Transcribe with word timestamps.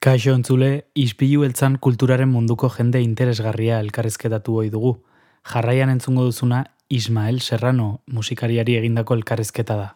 Kaixo 0.00 0.32
entzule, 0.32 0.86
ispilu 0.96 1.42
eltzan 1.44 1.74
kulturaren 1.76 2.30
munduko 2.32 2.70
jende 2.72 3.02
interesgarria 3.04 3.82
elkarrezketatu 3.84 4.54
hoi 4.56 4.70
dugu. 4.72 4.94
Jarraian 5.44 5.90
entzungo 5.92 6.22
duzuna 6.24 6.60
Ismael 6.88 7.42
Serrano 7.44 7.88
musikariari 8.06 8.78
egindako 8.78 9.18
elkarrezketa 9.18 9.76
da. 9.76 9.90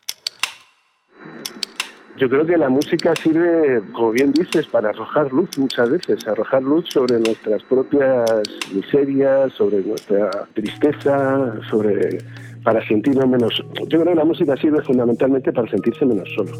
Yo 2.18 2.28
creo 2.28 2.44
que 2.44 2.58
la 2.58 2.68
música 2.68 3.14
sirve, 3.16 3.80
como 3.94 4.10
bien 4.12 4.32
dices, 4.32 4.66
para 4.66 4.90
arrojar 4.90 5.32
luz 5.32 5.56
muchas 5.56 5.88
veces, 5.88 6.28
arrojar 6.28 6.62
luz 6.62 6.84
sobre 6.90 7.18
nuestras 7.18 7.62
propias 7.62 8.42
miserias, 8.74 9.54
sobre 9.54 9.80
nuestra 9.80 10.30
tristeza, 10.52 11.54
sobre 11.70 12.18
para 12.62 12.86
sentirnos 12.86 13.26
menos. 13.26 13.64
Yo 13.88 14.00
creo 14.00 14.12
que 14.12 14.14
la 14.14 14.24
música 14.26 14.54
sirve 14.58 14.82
fundamentalmente 14.82 15.50
para 15.50 15.70
sentirse 15.70 16.04
menos 16.04 16.28
solo. 16.36 16.52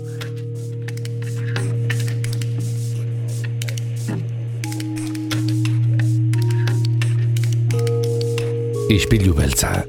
Ispilu 8.92 9.32
beltza. 9.32 9.86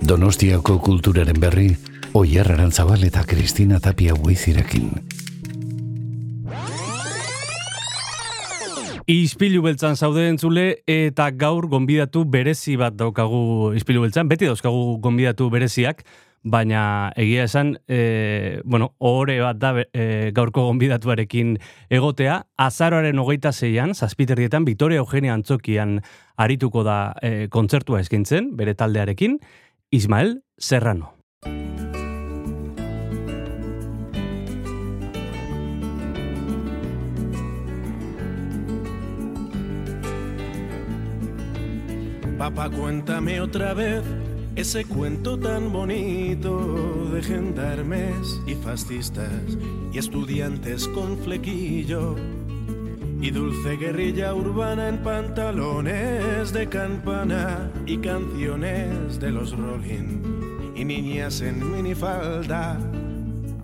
Donostiako 0.00 0.78
kulturaren 0.80 1.36
berri, 1.36 1.74
Oier 2.16 2.48
Arantzabal 2.48 3.02
eta 3.04 3.20
Kristina 3.28 3.76
Tapia 3.84 4.14
Buizirekin. 4.16 4.88
Ispilu 9.10 9.60
beltzan 9.66 9.98
zaude 10.00 10.24
entzule 10.30 10.80
eta 10.88 11.28
gaur 11.36 11.68
gonbidatu 11.68 12.24
berezi 12.24 12.78
bat 12.80 12.96
daukagu 12.96 13.74
Ispilu 13.76 14.06
beltzan. 14.06 14.30
Beti 14.32 14.48
dauzkagu 14.48 14.96
gonbidatu 15.04 15.50
bereziak, 15.52 16.00
baina 16.42 17.12
egia 17.16 17.44
esan, 17.44 17.74
e, 17.88 18.60
bueno, 18.64 18.94
ore 18.98 19.38
bat 19.40 19.58
da 19.60 19.74
e, 19.92 20.30
gaurko 20.34 20.64
gonbidatuarekin 20.68 21.56
egotea, 21.90 22.40
azaroaren 22.56 23.18
hogeita 23.18 23.52
zeian, 23.52 23.94
zazpiterrietan, 23.94 24.64
Vitoria 24.64 25.02
Eugenia 25.04 25.34
Antzokian 25.34 26.00
arituko 26.36 26.84
da 26.84 27.14
e, 27.22 27.48
kontzertua 27.52 28.00
eskintzen, 28.00 28.54
bere 28.56 28.74
taldearekin, 28.74 29.38
Ismael 29.90 30.40
Serrano. 30.58 31.16
Papá, 42.40 42.70
cuéntame 42.70 43.38
otra 43.42 43.74
vez 43.74 44.02
ese 44.60 44.84
cuento 44.84 45.38
tan 45.38 45.72
bonito 45.72 47.08
de 47.14 47.22
gendarmes 47.22 48.42
y 48.46 48.54
fascistas 48.54 49.56
y 49.90 49.96
estudiantes 49.96 50.86
con 50.88 51.16
flequillo 51.16 52.14
y 53.22 53.30
dulce 53.30 53.78
guerrilla 53.78 54.34
urbana 54.34 54.88
en 54.88 54.98
pantalones 54.98 56.52
de 56.52 56.68
campana 56.68 57.70
y 57.86 57.96
canciones 57.96 59.18
de 59.18 59.30
los 59.30 59.56
Rolling 59.56 60.74
y 60.76 60.84
niñas 60.84 61.40
en 61.40 61.72
minifalda. 61.74 62.78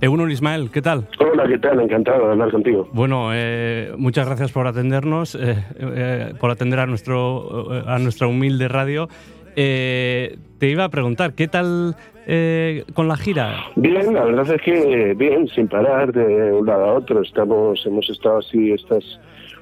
Egunon 0.00 0.30
Ismael, 0.30 0.70
¿qué 0.70 0.80
tal? 0.80 1.08
Hola, 1.20 1.46
¿qué 1.46 1.58
tal? 1.58 1.78
Encantado 1.78 2.24
de 2.24 2.32
hablar 2.32 2.50
contigo. 2.50 2.88
Bueno, 2.92 3.32
eh, 3.34 3.92
muchas 3.98 4.24
gracias 4.26 4.50
por 4.50 4.66
atendernos, 4.66 5.34
eh, 5.34 5.62
eh, 5.78 6.32
por 6.40 6.50
atender 6.50 6.78
a, 6.80 6.86
nuestro, 6.86 7.84
a 7.86 7.98
nuestra 7.98 8.28
humilde 8.28 8.68
radio. 8.68 9.10
Eh, 9.56 10.36
te 10.58 10.68
iba 10.68 10.84
a 10.84 10.90
preguntar, 10.90 11.32
¿qué 11.32 11.48
tal 11.48 11.96
eh, 12.26 12.84
con 12.92 13.08
la 13.08 13.16
gira? 13.16 13.64
Bien, 13.74 14.12
la 14.12 14.24
verdad 14.24 14.54
es 14.54 14.60
que 14.60 15.14
bien, 15.14 15.48
sin 15.48 15.66
parar 15.66 16.12
de 16.12 16.52
un 16.52 16.66
lado 16.66 16.84
a 16.84 16.92
otro. 16.94 17.22
Estamos, 17.22 17.84
hemos 17.86 18.08
estado 18.10 18.38
así 18.38 18.72
estas 18.72 19.02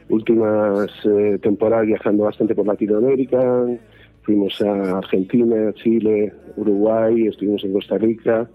últimas 0.09 0.91
eh, 1.05 1.39
temporadas 1.41 1.87
viajando 1.87 2.25
bastante 2.25 2.55
por 2.55 2.67
Latinoamérica. 2.67 3.67
Fuimos 4.23 4.61
a 4.63 4.99
Argentina, 4.99 5.73
Chile, 5.75 6.33
Uruguay, 6.57 7.29
estuvimos 7.29 7.63
en 7.63 7.73
Costa 7.73 7.99
Rica, 7.99 8.49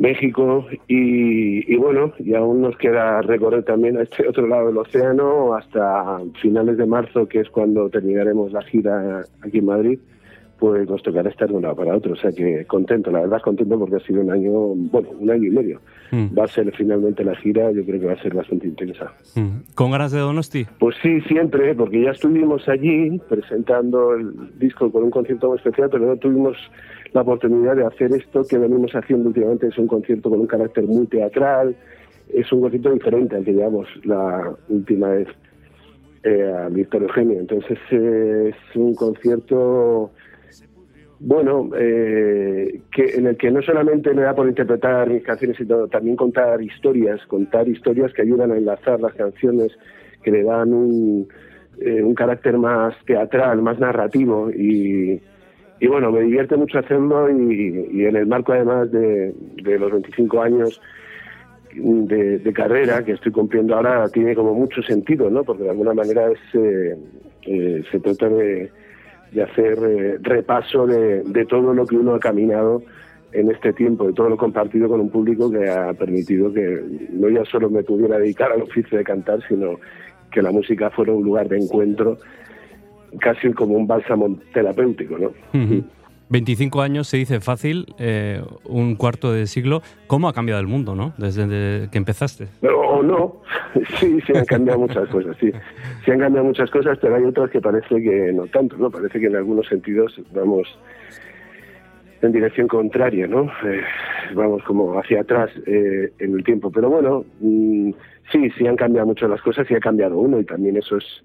México 0.00 0.66
y, 0.88 1.72
y 1.72 1.76
bueno, 1.76 2.14
y 2.18 2.34
aún 2.34 2.62
nos 2.62 2.76
queda 2.78 3.20
recorrer 3.20 3.64
también 3.64 3.98
a 3.98 4.02
este 4.02 4.26
otro 4.26 4.46
lado 4.46 4.68
del 4.68 4.78
océano 4.78 5.54
hasta 5.54 6.20
finales 6.40 6.78
de 6.78 6.86
marzo, 6.86 7.28
que 7.28 7.40
es 7.40 7.50
cuando 7.50 7.90
terminaremos 7.90 8.50
la 8.50 8.62
gira 8.62 9.26
aquí 9.42 9.58
en 9.58 9.66
Madrid 9.66 9.98
pues 10.60 10.86
nos 10.88 11.02
tocará 11.02 11.30
estar 11.30 11.48
de 11.48 11.54
un 11.54 11.62
lado 11.62 11.74
para 11.74 11.96
otro. 11.96 12.12
O 12.12 12.16
sea 12.16 12.30
que 12.30 12.66
contento, 12.66 13.10
la 13.10 13.22
verdad 13.22 13.40
contento 13.40 13.78
porque 13.78 13.96
ha 13.96 14.00
sido 14.00 14.20
un 14.20 14.30
año, 14.30 14.52
bueno, 14.92 15.08
un 15.18 15.30
año 15.30 15.46
y 15.46 15.50
medio. 15.50 15.80
Mm. 16.12 16.38
Va 16.38 16.44
a 16.44 16.48
ser 16.48 16.70
finalmente 16.76 17.24
la 17.24 17.34
gira, 17.36 17.72
yo 17.72 17.84
creo 17.84 17.98
que 17.98 18.06
va 18.06 18.12
a 18.12 18.22
ser 18.22 18.34
bastante 18.34 18.66
intensa. 18.66 19.10
Mm. 19.34 19.74
¿Con 19.74 19.90
ganas 19.90 20.12
de 20.12 20.18
Donosti? 20.18 20.66
Pues 20.78 20.96
sí, 21.02 21.20
siempre, 21.22 21.74
porque 21.74 22.02
ya 22.02 22.10
estuvimos 22.10 22.68
allí 22.68 23.18
presentando 23.26 24.14
el 24.14 24.58
disco 24.58 24.92
con 24.92 25.04
un 25.04 25.10
concierto 25.10 25.48
muy 25.48 25.56
especial, 25.56 25.88
pero 25.90 26.06
no 26.06 26.16
tuvimos 26.16 26.56
la 27.12 27.22
oportunidad 27.22 27.74
de 27.74 27.86
hacer 27.86 28.12
esto 28.12 28.42
que 28.44 28.58
venimos 28.58 28.92
haciendo 28.92 29.28
últimamente, 29.28 29.68
es 29.68 29.78
un 29.78 29.86
concierto 29.86 30.28
con 30.28 30.40
un 30.40 30.46
carácter 30.46 30.84
muy 30.84 31.06
teatral, 31.06 31.74
es 32.32 32.52
un 32.52 32.60
concierto 32.60 32.92
diferente 32.92 33.36
al 33.36 33.44
que 33.44 33.52
llevamos 33.52 33.88
la 34.04 34.52
última 34.68 35.08
vez 35.08 35.28
eh, 36.22 36.52
a 36.54 36.68
Víctor 36.68 37.02
Eugenio. 37.02 37.40
Entonces 37.40 37.78
eh, 37.90 38.50
es 38.52 38.76
un 38.76 38.94
concierto 38.94 40.10
bueno, 41.20 41.68
eh, 41.76 42.80
que 42.90 43.04
en 43.14 43.26
el 43.26 43.36
que 43.36 43.50
no 43.50 43.60
solamente 43.60 44.14
me 44.14 44.22
da 44.22 44.34
por 44.34 44.48
interpretar 44.48 45.10
mis 45.10 45.22
canciones, 45.22 45.58
sino 45.58 45.86
también 45.86 46.16
contar 46.16 46.62
historias, 46.62 47.20
contar 47.26 47.68
historias 47.68 48.12
que 48.14 48.22
ayudan 48.22 48.52
a 48.52 48.56
enlazar 48.56 49.00
las 49.00 49.12
canciones, 49.12 49.70
que 50.22 50.30
le 50.30 50.42
dan 50.42 50.72
un, 50.72 51.28
eh, 51.78 52.02
un 52.02 52.14
carácter 52.14 52.56
más 52.56 52.94
teatral, 53.04 53.60
más 53.60 53.78
narrativo 53.78 54.50
y, 54.50 55.20
y 55.78 55.86
bueno, 55.86 56.10
me 56.10 56.22
divierte 56.22 56.56
mucho 56.56 56.78
hacerlo 56.78 57.30
y, 57.30 57.88
y 57.92 58.04
en 58.06 58.16
el 58.16 58.26
marco 58.26 58.52
además 58.52 58.90
de, 58.90 59.34
de 59.62 59.78
los 59.78 59.92
25 59.92 60.42
años 60.42 60.80
de, 61.74 62.38
de, 62.38 62.52
carrera 62.52 63.04
que 63.04 63.12
estoy 63.12 63.30
cumpliendo 63.30 63.76
ahora 63.76 64.08
tiene 64.08 64.34
como 64.34 64.54
mucho 64.54 64.82
sentido, 64.82 65.30
¿no? 65.30 65.44
Porque 65.44 65.64
de 65.64 65.70
alguna 65.70 65.94
manera 65.94 66.30
es, 66.32 66.38
eh, 66.54 66.96
eh, 67.42 67.82
se 67.90 68.00
trata 68.00 68.28
de 68.28 68.70
de 69.32 69.42
hacer 69.42 69.78
eh, 69.82 70.18
repaso 70.20 70.86
de, 70.86 71.22
de, 71.22 71.46
todo 71.46 71.72
lo 71.72 71.86
que 71.86 71.96
uno 71.96 72.14
ha 72.14 72.20
caminado 72.20 72.82
en 73.32 73.50
este 73.50 73.72
tiempo, 73.72 74.06
de 74.06 74.12
todo 74.12 74.28
lo 74.28 74.36
compartido 74.36 74.88
con 74.88 75.00
un 75.00 75.10
público 75.10 75.50
que 75.50 75.68
ha 75.68 75.92
permitido 75.92 76.52
que 76.52 76.82
no 77.12 77.28
ya 77.28 77.44
solo 77.44 77.70
me 77.70 77.82
pudiera 77.82 78.18
dedicar 78.18 78.50
al 78.50 78.62
oficio 78.62 78.98
de 78.98 79.04
cantar, 79.04 79.40
sino 79.48 79.76
que 80.30 80.42
la 80.42 80.50
música 80.50 80.90
fuera 80.90 81.12
un 81.12 81.24
lugar 81.24 81.48
de 81.48 81.58
encuentro, 81.58 82.18
casi 83.20 83.52
como 83.52 83.74
un 83.74 83.86
bálsamo 83.86 84.38
terapéutico, 84.52 85.18
¿no? 85.18 85.32
25 86.30 86.80
años 86.80 87.08
se 87.08 87.16
dice 87.16 87.40
fácil, 87.40 87.86
eh, 87.98 88.40
un 88.64 88.94
cuarto 88.94 89.32
de 89.32 89.46
siglo. 89.46 89.82
¿Cómo 90.06 90.28
ha 90.28 90.32
cambiado 90.32 90.60
el 90.60 90.68
mundo, 90.68 90.94
no? 90.94 91.12
Desde 91.18 91.90
que 91.90 91.98
empezaste. 91.98 92.46
O 92.62 93.02
no, 93.02 93.42
sí, 93.98 94.20
sí 94.26 94.32
han 94.36 94.44
cambiado 94.44 94.78
muchas 94.78 95.08
cosas, 95.08 95.36
sí. 95.40 95.50
Sí 96.04 96.10
han 96.10 96.20
cambiado 96.20 96.46
muchas 96.46 96.70
cosas, 96.70 96.98
pero 97.00 97.16
hay 97.16 97.24
otras 97.24 97.50
que 97.50 97.60
parece 97.60 98.00
que 98.00 98.32
no 98.32 98.46
tanto, 98.46 98.76
¿no? 98.76 98.90
Parece 98.90 99.18
que 99.18 99.26
en 99.26 99.36
algunos 99.36 99.66
sentidos 99.66 100.20
vamos 100.32 100.68
en 102.22 102.32
dirección 102.32 102.68
contraria, 102.68 103.26
¿no? 103.26 103.50
Eh, 103.64 103.82
vamos 104.34 104.62
como 104.62 104.98
hacia 105.00 105.22
atrás 105.22 105.50
eh, 105.66 106.12
en 106.20 106.34
el 106.34 106.44
tiempo. 106.44 106.70
Pero 106.70 106.90
bueno, 106.90 107.24
mmm, 107.40 107.90
sí, 108.30 108.50
sí 108.56 108.68
han 108.68 108.76
cambiado 108.76 109.08
mucho 109.08 109.26
las 109.26 109.42
cosas 109.42 109.68
y 109.68 109.74
ha 109.74 109.80
cambiado 109.80 110.16
uno 110.16 110.38
y 110.38 110.44
también 110.44 110.76
eso 110.76 110.96
es 110.96 111.24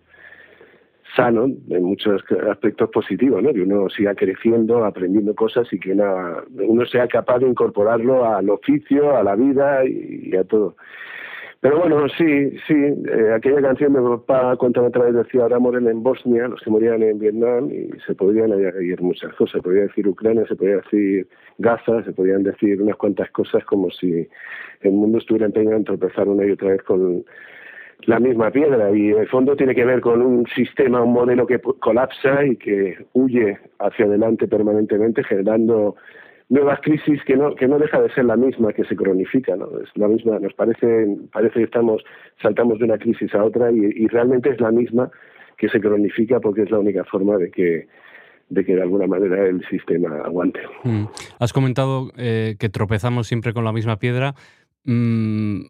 sano 1.16 1.46
en 1.46 1.84
muchos 1.84 2.24
aspectos 2.50 2.90
positivos, 2.90 3.42
¿no? 3.42 3.54
Que 3.54 3.62
uno 3.62 3.90
siga 3.90 4.14
creciendo, 4.16 4.84
aprendiendo 4.84 5.34
cosas 5.34 5.72
y 5.72 5.80
que 5.80 5.94
una, 5.94 6.44
uno 6.50 6.86
sea 6.86 7.08
capaz 7.08 7.40
de 7.40 7.48
incorporarlo 7.48 8.26
al 8.26 8.50
oficio, 8.50 9.16
a 9.16 9.24
la 9.24 9.36
vida 9.36 9.86
y, 9.86 10.36
a 10.36 10.44
todo. 10.44 10.76
Pero 11.62 11.80
bueno, 11.80 12.08
sí, 12.10 12.52
sí, 12.68 12.76
eh, 12.76 13.34
aquella 13.34 13.62
canción 13.62 13.94
de 13.94 14.02
papá 14.02 14.56
contaba 14.58 14.88
otra 14.88 15.06
vez 15.06 15.16
decía 15.16 15.44
ahora 15.44 15.58
moren 15.58 15.88
en 15.88 16.04
Bosnia, 16.04 16.48
los 16.48 16.62
que 16.62 16.70
morían 16.70 17.02
en 17.02 17.18
Vietnam, 17.18 17.72
y 17.72 17.90
se 18.06 18.14
podrían 18.14 18.52
añadir 18.52 19.02
muchas 19.02 19.34
cosas, 19.34 19.54
se 19.54 19.62
podría 19.64 19.84
decir 19.84 20.08
Ucrania, 20.08 20.46
se 20.48 20.56
podría 20.56 20.78
decir 20.78 21.28
Gaza, 21.58 22.04
se 22.04 22.12
podrían 22.12 22.44
decir 22.44 22.80
unas 22.82 22.98
cuantas 22.98 23.32
cosas 23.32 23.66
como 23.66 23.90
si 23.90 24.28
el 24.82 24.92
mundo 24.92 25.18
estuviera 25.18 25.48
empeñado 25.48 25.78
en 25.78 25.86
tropezar 25.86 26.28
una 26.28 26.46
y 26.46 26.52
otra 26.52 26.70
vez 26.70 26.84
con 26.84 27.26
la 28.02 28.20
misma 28.20 28.52
piedra 28.52 28.96
y 28.96 29.10
el 29.10 29.28
fondo 29.28 29.56
tiene 29.56 29.74
que 29.74 29.86
ver 29.86 30.02
con 30.02 30.22
un 30.22 30.46
sistema, 30.48 31.02
un 31.02 31.14
modelo 31.14 31.48
que 31.48 31.60
colapsa 31.60 32.46
y 32.46 32.56
que 32.58 32.98
huye 33.14 33.58
hacia 33.80 34.06
adelante 34.06 34.48
permanentemente 34.48 35.24
generando 35.24 35.96
nuevas 36.50 36.80
crisis 36.82 37.24
que 37.26 37.36
no 37.36 37.56
que 37.56 37.68
no 37.68 37.80
deja 37.80 38.00
de 38.02 38.14
ser 38.14 38.26
la 38.26 38.36
misma 38.36 38.72
que 38.72 38.84
se 38.84 38.96
cronifica 38.96 39.56
no 39.56 39.68
es 39.80 39.90
la 39.96 40.08
misma 40.08 40.38
nos 40.38 40.54
parece 40.54 41.18
parece 41.32 41.56
que 41.56 41.64
estamos 41.64 42.04
saltamos 42.40 42.78
de 42.78 42.86
una 42.86 43.00
crisis 43.00 43.34
a 43.34 43.44
otra 43.44 43.72
y, 43.72 43.80
y 43.80 44.08
realmente 44.08 44.52
es 44.52 44.62
la 44.62 44.70
misma 44.70 45.10
que 45.58 45.70
se 45.70 45.82
cronifica 45.82 46.40
porque 46.40 46.62
es 46.62 46.70
la 46.70 46.78
única 46.78 47.04
forma 47.06 47.38
de 47.38 47.50
que 47.50 47.88
de 48.50 48.64
que 48.64 48.76
de 48.76 48.82
alguna 48.82 49.08
manera 49.08 49.48
el 49.48 49.66
sistema 49.70 50.18
aguante. 50.24 50.60
Mm. 50.84 51.06
Has 51.40 51.54
comentado 51.54 52.12
eh, 52.18 52.56
que 52.60 52.70
tropezamos 52.70 53.28
siempre 53.28 53.54
con 53.54 53.66
la 53.66 53.74
misma 53.74 53.98
piedra. 53.98 54.36
Mm, 54.84 55.66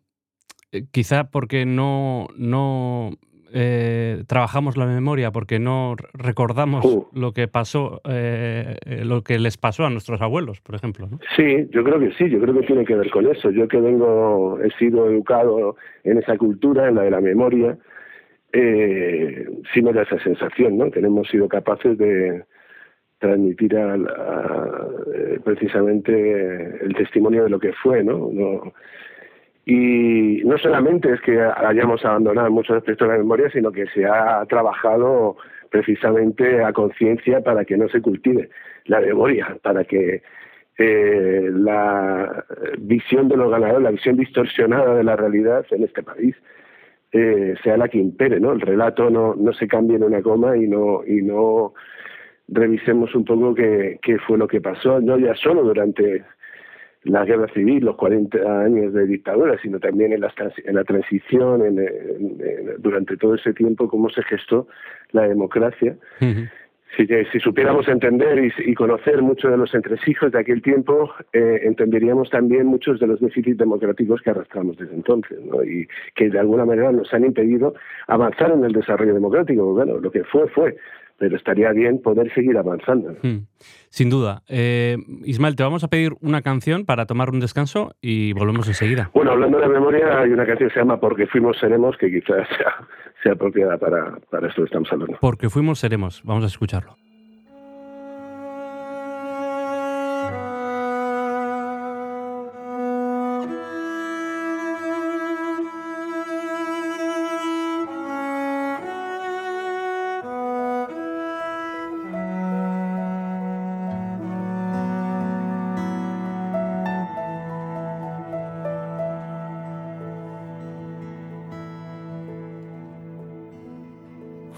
quizá 0.92 1.30
porque 1.30 1.66
no, 1.66 2.28
no 2.38 3.12
eh, 3.54 4.24
trabajamos 4.28 4.76
la 4.76 4.86
memoria, 4.86 5.32
porque 5.32 5.60
no 5.60 5.96
recordamos 6.14 6.86
Uh. 6.86 7.08
lo 7.14 7.32
que 7.32 7.48
pasó, 7.48 8.02
eh, 8.10 8.76
eh, 8.86 9.06
lo 9.06 9.22
que 9.24 9.40
les 9.40 9.58
pasó 9.58 9.86
a 9.86 9.90
nuestros 9.90 10.22
abuelos, 10.22 10.60
por 10.62 10.76
ejemplo. 10.76 11.08
¿no? 11.10 11.20
Sí, 11.36 11.68
yo 11.72 11.84
creo 11.84 12.00
que 12.00 12.12
sí, 12.14 12.30
yo 12.30 12.40
creo 12.40 12.54
que 12.54 12.68
tiene 12.68 12.86
que 12.86 12.96
ver 12.96 13.10
con 13.10 13.26
eso. 13.28 13.52
Yo 13.52 13.68
que 13.68 13.80
vengo, 13.80 14.60
he 14.62 14.72
sido 14.78 15.10
educado 15.10 15.78
en 16.04 16.18
esa 16.18 16.38
cultura, 16.38 16.90
en 16.90 16.96
la 16.96 17.04
de 17.04 17.12
la 17.12 17.22
memoria, 17.22 17.78
eh, 18.52 19.48
sí 19.74 19.82
me 19.82 19.94
da 19.94 20.04
esa 20.04 20.20
sensación, 20.20 20.78
¿no? 20.78 20.92
Que 20.92 21.02
no 21.02 21.08
hemos 21.08 21.28
sido 21.30 21.48
capaces 21.48 21.98
de 21.98 22.44
transmitir 23.20 23.76
a, 23.78 23.94
a, 23.94 24.88
eh, 25.16 25.40
precisamente 25.44 26.86
el 26.86 26.94
testimonio 26.96 27.44
de 27.46 27.50
lo 27.50 27.60
que 27.60 27.74
fue, 27.74 28.04
¿no? 28.04 28.30
no 28.32 28.74
y 29.66 30.44
no 30.46 30.58
solamente 30.60 31.12
es 31.12 31.22
que 31.22 31.42
hayamos 31.42 32.06
abandonado 32.06 32.52
muchos 32.52 32.78
aspectos 32.78 33.08
de 33.08 33.14
la 33.14 33.20
memoria, 33.20 33.50
sino 33.50 33.72
que 33.72 33.88
se 33.88 34.06
ha 34.06 34.46
trabajado 34.46 35.38
precisamente 35.72 36.64
a 36.64 36.72
conciencia 36.72 37.42
para 37.42 37.66
que 37.66 37.76
no 37.76 37.90
se 37.90 38.00
cultive 38.02 38.50
la 38.86 39.02
memoria, 39.02 39.58
para 39.64 39.84
que 39.84 40.22
eh, 40.78 41.50
la 41.52 42.46
visión 42.78 43.28
de 43.28 43.38
los 43.38 43.50
ganadores, 43.50 43.82
la 43.82 43.92
visión 43.92 44.18
distorsionada 44.18 44.96
de 44.96 45.04
la 45.04 45.16
realidad 45.16 45.66
en 45.72 45.84
este 45.84 46.04
país 46.04 46.36
eh, 47.12 47.56
sea 47.64 47.78
la 47.78 47.88
que 47.88 47.98
impere, 47.98 48.40
¿no? 48.40 48.52
El 48.52 48.62
relato 48.62 49.10
no, 49.10 49.36
no 49.36 49.54
se 49.54 49.68
cambie 49.68 49.96
en 49.96 50.04
una 50.04 50.22
coma 50.22 50.58
y 50.58 50.68
no 50.68 51.02
y 51.08 51.24
no 51.24 51.74
revisemos 52.50 53.16
un 53.16 53.26
poco 53.26 53.56
qué, 53.56 54.00
qué 54.04 54.20
fue 54.20 54.38
lo 54.38 54.48
que 54.48 54.62
pasó, 54.62 55.00
no 55.02 55.18
ya 55.18 55.34
solo 55.36 55.64
durante 55.64 56.24
la 57.06 57.24
guerra 57.24 57.48
civil, 57.54 57.86
los 57.86 57.96
40 57.96 58.38
años 58.64 58.94
de 58.94 59.06
dictadura, 59.06 59.58
sino 59.62 59.80
también 59.80 60.12
en 60.12 60.22
la, 60.22 60.34
en 60.66 60.76
la 60.76 60.84
transición, 60.84 61.64
en, 61.64 61.80
durante 62.80 63.16
todo 63.16 63.36
ese 63.36 63.54
tiempo, 63.54 63.88
cómo 63.88 64.10
se 64.10 64.24
gestó 64.24 64.68
la 65.12 65.28
democracia. 65.28 65.96
Uh 66.20 66.26
-huh. 66.26 66.50
Si, 66.98 67.06
si, 67.32 67.40
supiéramos 67.40 67.88
entender 67.90 68.40
y, 68.40 68.72
y, 68.72 68.74
conocer 68.74 69.22
muchos 69.22 69.52
de 69.52 69.58
los 69.58 69.74
entresijos 69.74 70.32
de 70.32 70.40
aquel 70.40 70.62
tiempo, 70.62 71.12
eh, 71.34 71.60
entenderíamos 71.64 72.30
también 72.30 72.68
muchos 72.68 73.00
de 73.02 73.08
los 73.08 73.20
déficits 73.20 73.58
democráticos 73.58 74.22
que 74.22 74.30
arrastramos 74.30 74.78
desde 74.78 74.96
entonces, 74.96 75.38
¿no? 75.44 75.62
y 75.62 75.88
que 76.16 76.30
de 76.30 76.40
alguna 76.40 76.64
manera 76.64 76.94
nos 76.94 77.14
han 77.14 77.26
impedido 77.26 77.74
avanzar 78.08 78.52
en 78.52 78.64
el 78.64 78.72
desarrollo 78.72 79.14
democrático. 79.14 79.74
Bueno, 79.74 79.98
lo 80.00 80.10
que 80.10 80.24
fue, 80.24 80.48
fue 80.48 80.78
pero 81.18 81.36
estaría 81.38 81.72
bien 81.72 82.02
poder 82.02 82.34
seguir 82.34 82.58
avanzando. 82.58 83.16
Hmm. 83.22 83.48
Sin 83.90 84.10
duda. 84.10 84.44
Eh, 84.50 84.98
Ismael, 85.24 85.56
te 85.56 85.64
vamos 85.64 85.84
a 85.84 85.88
pedir 85.88 86.14
una 86.22 86.42
canción 86.42 86.86
para 86.86 87.06
tomar 87.06 87.30
un 87.30 87.40
descanso 87.40 87.94
y 88.02 88.34
volvemos 88.34 88.68
enseguida. 88.68 89.10
Bueno, 89.14 89.32
hablando 89.32 89.58
de 89.58 89.68
la 89.68 89.74
memoria, 89.74 90.20
hay 90.20 90.32
una 90.32 90.46
canción 90.46 90.70
que 90.70 90.74
se 90.74 90.80
llama 90.80 91.00
Porque 91.00 91.28
fuimos 91.28 91.58
seremos, 91.58 91.96
que 91.98 92.12
quizás 92.12 92.48
sea, 92.58 92.88
sea 93.24 93.34
apropiada 93.34 93.78
para, 93.78 94.18
para 94.30 94.48
esto 94.48 94.64
que 94.64 94.66
estamos 94.66 94.92
hablando. 94.92 95.18
Porque 95.22 95.50
fuimos 95.50 95.80
seremos. 95.80 96.22
Vamos 96.24 96.44
a 96.44 96.48
escucharlo. 96.48 96.98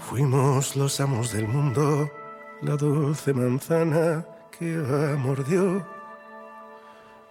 Fuimos 0.08 0.74
los 0.74 1.00
amos 1.00 1.34
del 1.34 1.46
mundo, 1.46 2.10
la 2.62 2.76
dulce 2.76 3.34
manzana 3.34 4.24
que 4.58 4.64
mordió. 5.18 5.86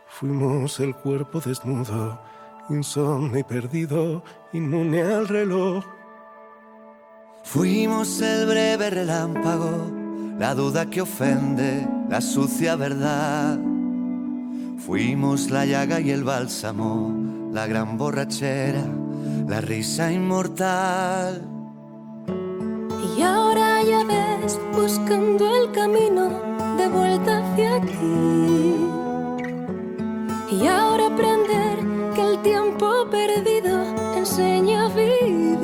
Fuimos 0.08 0.80
el 0.80 0.94
cuerpo 0.94 1.40
desnudo, 1.40 2.22
insomne 2.70 3.40
y 3.40 3.44
perdido, 3.44 4.24
inmune 4.54 5.02
al 5.02 5.28
reloj. 5.28 5.84
Fuimos 7.44 8.22
el 8.22 8.46
breve 8.46 8.92
relámpago, 8.92 9.92
la 10.38 10.54
duda 10.54 10.88
que 10.88 11.02
ofende, 11.02 11.88
la 12.08 12.22
sucia 12.22 12.76
verdad. 12.76 13.58
Fuimos 14.86 15.50
la 15.50 15.66
llaga 15.66 16.00
y 16.00 16.12
el 16.12 16.24
bálsamo, 16.24 17.50
la 17.52 17.66
gran 17.66 17.98
borrachera, 17.98 18.86
la 19.48 19.62
risa 19.62 20.12
inmortal. 20.12 21.57
Buscando 24.74 25.56
el 25.56 25.72
camino 25.72 26.30
de 26.78 26.88
vuelta 26.88 27.40
hacia 27.40 27.82
ti. 27.82 28.76
Y 30.52 30.68
ahora 30.68 31.08
aprender 31.08 31.80
que 32.14 32.22
el 32.22 32.42
tiempo 32.44 33.10
perdido 33.10 33.84
enseña 34.16 34.86
a 34.86 34.90
vivir. 34.90 35.58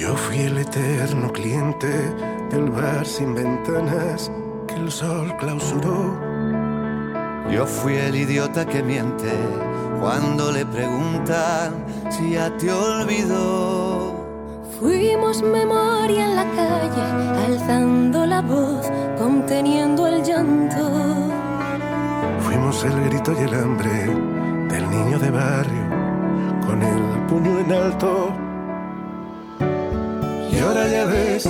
Yo 0.00 0.16
fui 0.16 0.38
el 0.38 0.58
eterno 0.58 1.30
cliente 1.30 1.92
del 2.50 2.70
bar 2.70 3.04
sin 3.04 3.34
ventanas 3.34 4.30
que 4.66 4.76
el 4.76 4.90
sol 4.90 5.36
clausuró. 5.36 6.18
Yo 7.50 7.66
fui 7.66 7.96
el 7.96 8.16
idiota 8.16 8.64
que 8.64 8.82
miente 8.82 9.30
cuando 10.04 10.52
le 10.52 10.66
preguntan 10.66 11.82
si 12.10 12.32
ya 12.32 12.54
te 12.58 12.70
olvidó. 12.70 14.12
Fuimos 14.78 15.42
memoria 15.42 16.26
en 16.26 16.36
la 16.36 16.44
calle, 16.44 17.04
alzando 17.46 18.26
la 18.26 18.42
voz, 18.42 18.86
conteniendo 19.18 20.06
el 20.06 20.22
llanto. 20.22 20.84
Fuimos 22.40 22.84
el 22.84 23.04
grito 23.08 23.32
y 23.32 23.44
el 23.44 23.54
hambre 23.54 23.96
del 24.68 24.90
niño 24.90 25.18
de 25.18 25.30
barrio, 25.30 25.84
con 26.66 26.82
el 26.82 27.02
puño 27.26 27.58
en 27.60 27.72
alto. 27.72 28.34
Y 30.52 30.58
ahora 30.58 30.86
ya 30.86 31.04
ves, 31.06 31.48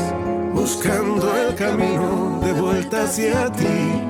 buscando 0.54 1.26
el 1.36 1.56
camino 1.56 2.38
de 2.40 2.52
vuelta 2.52 3.02
hacia 3.02 3.50
ti. 3.50 4.03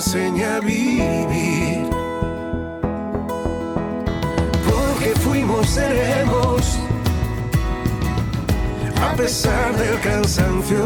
Enseña 0.00 0.56
a 0.56 0.60
vivir. 0.60 1.86
Porque 4.66 5.10
fuimos, 5.20 5.68
seremos, 5.68 6.78
a 8.98 9.14
pesar 9.14 9.76
del 9.76 10.00
cansancio, 10.00 10.84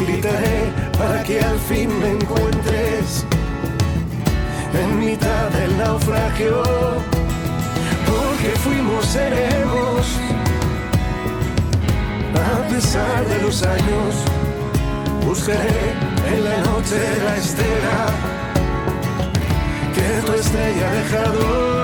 gritaré 0.00 0.72
para 0.98 1.22
que 1.24 1.40
al 1.42 1.58
fin 1.68 1.90
me 2.00 2.12
encuentres 2.12 3.26
en 4.80 4.98
mitad 4.98 5.50
del 5.50 5.76
naufragio. 5.76 6.62
Porque 8.10 8.50
fuimos, 8.64 9.04
seremos, 9.04 10.06
a 12.54 12.68
pesar 12.68 13.26
de 13.26 13.42
los 13.42 13.62
años 13.62 14.10
buscaré 15.26 16.05
en 16.32 16.44
la 16.44 16.58
noche 16.62 16.98
la 17.24 17.36
estela 17.36 17.98
que 19.94 20.26
tu 20.26 20.32
estrella 20.32 20.90
ha 20.90 20.94
dejado. 20.94 21.76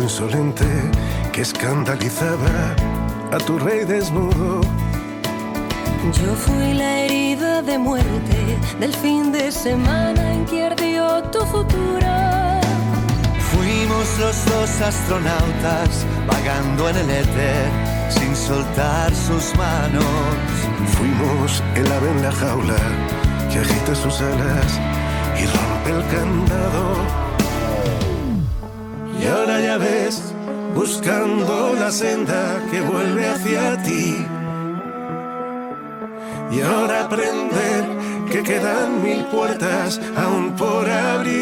Insolente 0.00 0.64
que 1.32 1.42
escandalizaba 1.42 2.74
a 3.32 3.38
tu 3.38 3.58
rey 3.58 3.84
desnudo. 3.84 4.60
Yo 6.12 6.34
fui 6.34 6.74
la 6.74 7.00
herida 7.00 7.62
de 7.62 7.76
muerte 7.78 8.58
del 8.80 8.94
fin 8.94 9.32
de 9.32 9.52
semana 9.52 10.32
en 10.32 10.44
que 10.46 10.64
ardió 10.64 11.22
tu 11.24 11.40
futuro. 11.40 12.08
Fuimos 13.50 14.18
los 14.18 14.44
dos 14.46 14.80
astronautas 14.80 16.06
vagando 16.26 16.88
en 16.88 16.96
el 16.96 17.10
éter 17.10 17.66
sin 18.08 18.34
soltar 18.34 19.14
sus 19.14 19.54
manos. 19.56 20.04
Fuimos 20.96 21.62
el 21.74 21.92
ave 21.92 22.10
en 22.10 22.22
la 22.22 22.32
jaula 22.32 22.80
que 23.50 23.58
agita 23.58 23.94
sus 23.94 24.20
alas 24.20 24.80
y 25.40 25.44
rompe 25.46 25.90
el 25.90 26.02
candado. 26.14 26.86
Y 29.20 29.26
ahora 29.26 29.60
ya 29.60 29.76
ves, 29.76 30.32
buscando 30.74 31.74
la 31.78 31.90
senda 31.90 32.60
que 32.70 32.80
vuelve 32.80 33.28
hacia 33.28 33.82
ti. 33.82 34.24
Y 36.50 36.60
ahora 36.60 37.04
aprender 37.04 37.84
que 38.30 38.42
quedan 38.42 39.02
mil 39.02 39.24
puertas 39.26 40.00
aún 40.16 40.52
por 40.56 40.88
abrir. 40.88 41.38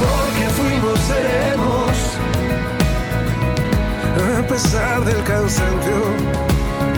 Porque 0.00 0.44
fuimos, 0.56 0.98
seremos, 1.00 1.96
a 4.38 4.46
pesar 4.46 5.04
del 5.04 5.22
cansancio, 5.24 5.98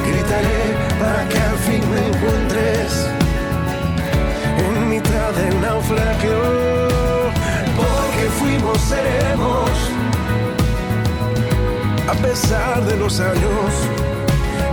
gritaré 0.07 0.63
para 1.01 1.29
que 1.29 1.39
al 1.39 1.57
fin 1.59 1.83
me 1.91 2.07
encuentres 2.09 3.09
en 4.59 4.89
mitad 4.89 5.33
del 5.33 5.61
naufragio. 5.61 7.00
Seremos, 8.79 9.71
a 12.09 12.15
pesar 12.23 12.85
de 12.85 12.97
los 12.97 13.21
años 13.21 13.71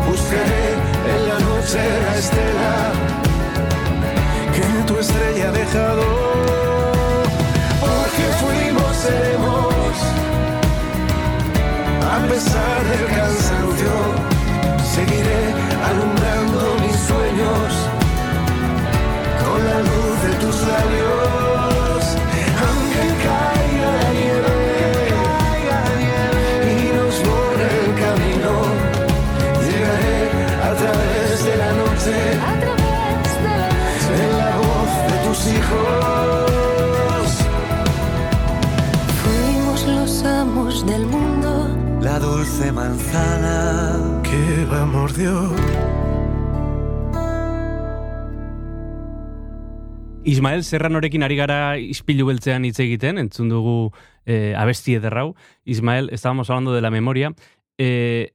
buscaré 0.07 0.67
en 1.13 1.29
la 1.29 1.39
noche 1.39 1.79
la 2.05 2.17
estela 2.17 2.91
que 4.53 4.83
tu 4.85 4.97
estrella 4.99 5.49
ha 5.49 5.51
dejado. 5.51 6.03
Porque 7.81 8.25
fuimos, 8.41 8.95
seremos, 8.97 9.95
a 12.03 12.27
pesar 12.27 12.79
del 12.91 13.05
cansancio, 13.15 13.93
seguiré 14.95 15.43
alumbrando 15.89 16.75
mis 16.81 16.97
sueños 17.09 17.69
con 19.43 19.59
la 19.65 19.79
luz 19.79 20.15
de 20.23 20.45
tus 20.45 20.61
labios. 20.61 21.26
Manzana. 43.17 44.21
Que 44.23 44.65
va 44.71 44.85
mordió. 44.85 45.31
Ismael 50.23 50.63
Serranorekin 50.63 51.23
ari 51.23 51.37
gara 51.37 51.77
ispilu 51.79 52.27
beltzean 52.27 52.65
hitz 52.65 52.81
egiten, 52.83 53.17
entzun 53.17 53.49
dugu 53.49 53.91
eh, 54.25 54.53
abesti 54.57 54.95
ederrau. 54.95 55.35
Ismael, 55.63 56.09
estábamos 56.11 56.49
hablando 56.49 56.73
de 56.73 56.81
la 56.81 56.91
memoria. 56.91 57.31
Eh, 57.77 58.31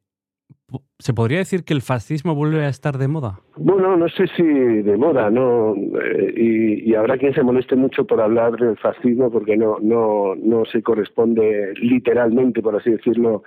¿Se 0.98 1.12
podría 1.12 1.38
decir 1.38 1.64
que 1.64 1.74
el 1.74 1.82
fascismo 1.82 2.34
vuelve 2.34 2.64
a 2.64 2.68
estar 2.68 2.96
de 2.96 3.08
moda? 3.08 3.40
Bueno, 3.56 3.94
no 3.94 4.08
sé 4.08 4.26
si 4.34 4.42
de 4.42 4.96
moda, 4.96 5.28
¿no? 5.28 5.74
Eh, 5.74 6.32
y, 6.34 6.90
y 6.90 6.94
habrá 6.94 7.18
quien 7.18 7.34
se 7.34 7.42
moleste 7.42 7.76
mucho 7.76 8.06
por 8.06 8.22
hablar 8.22 8.52
del 8.56 8.78
fascismo 8.78 9.30
porque 9.30 9.58
no, 9.58 9.76
no, 9.82 10.34
no 10.34 10.64
se 10.64 10.82
corresponde 10.82 11.74
literalmente, 11.76 12.62
por 12.62 12.76
así 12.76 12.90
decirlo, 12.90 13.42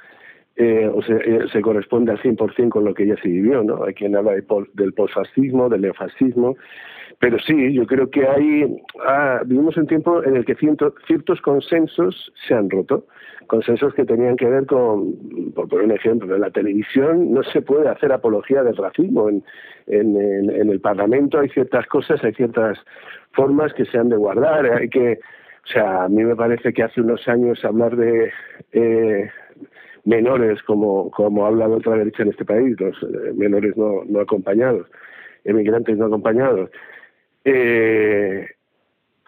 eh, 0.57 0.89
o 0.93 1.01
se, 1.01 1.13
eh, 1.15 1.47
se 1.51 1.61
corresponde 1.61 2.11
al 2.11 2.19
100% 2.21 2.69
con 2.69 2.85
lo 2.85 2.93
que 2.93 3.05
ya 3.07 3.15
se 3.17 3.27
vivió, 3.27 3.63
¿no? 3.63 3.83
Hay 3.83 3.93
quien 3.93 4.15
habla 4.15 4.31
de 4.33 4.43
pol- 4.43 4.69
del 4.73 4.93
posfascismo, 4.93 5.67
del 5.69 5.81
neofascismo, 5.81 6.55
pero 7.19 7.37
sí, 7.39 7.73
yo 7.73 7.85
creo 7.85 8.09
que 8.09 8.25
hay, 8.27 8.77
ah, 9.05 9.41
vivimos 9.45 9.75
un 9.77 9.87
tiempo 9.87 10.23
en 10.23 10.35
el 10.37 10.45
que 10.45 10.55
ciertos 10.55 11.41
consensos 11.41 12.31
se 12.47 12.53
han 12.53 12.69
roto, 12.69 13.05
consensos 13.47 13.93
que 13.93 14.05
tenían 14.05 14.35
que 14.37 14.45
ver 14.47 14.65
con, 14.65 15.13
por 15.53 15.67
poner 15.69 15.85
un 15.85 15.91
ejemplo, 15.91 16.33
en 16.35 16.41
la 16.41 16.49
televisión 16.51 17.31
no 17.31 17.43
se 17.43 17.61
puede 17.61 17.87
hacer 17.89 18.11
apología 18.11 18.63
del 18.63 18.75
racismo, 18.77 19.29
en- 19.29 19.43
en 19.87 20.69
el 20.69 20.79
Parlamento 20.79 21.39
hay 21.39 21.49
ciertas 21.49 21.85
cosas, 21.87 22.23
hay 22.23 22.33
ciertas 22.33 22.77
formas 23.33 23.73
que 23.73 23.85
se 23.85 23.97
han 23.97 24.09
de 24.09 24.15
guardar, 24.17 24.65
hay 24.65 24.89
que, 24.89 25.19
o 25.63 25.67
sea, 25.67 26.03
a 26.05 26.09
mí 26.09 26.23
me 26.23 26.35
parece 26.35 26.73
que 26.73 26.83
hace 26.83 27.01
unos 27.01 27.27
años 27.27 27.63
hablar 27.63 27.95
de 27.95 28.31
eh, 28.71 29.29
menores, 30.05 30.61
como, 30.63 31.11
como 31.11 31.45
habla 31.45 31.67
la 31.67 31.75
otra 31.75 31.97
derecha 31.97 32.23
en 32.23 32.29
este 32.29 32.45
país, 32.45 32.79
los 32.79 32.95
eh, 33.03 33.33
menores 33.35 33.75
no, 33.75 34.03
no 34.07 34.21
acompañados, 34.21 34.87
emigrantes 35.43 35.97
no 35.97 36.05
acompañados, 36.05 36.69
eh, 37.43 38.47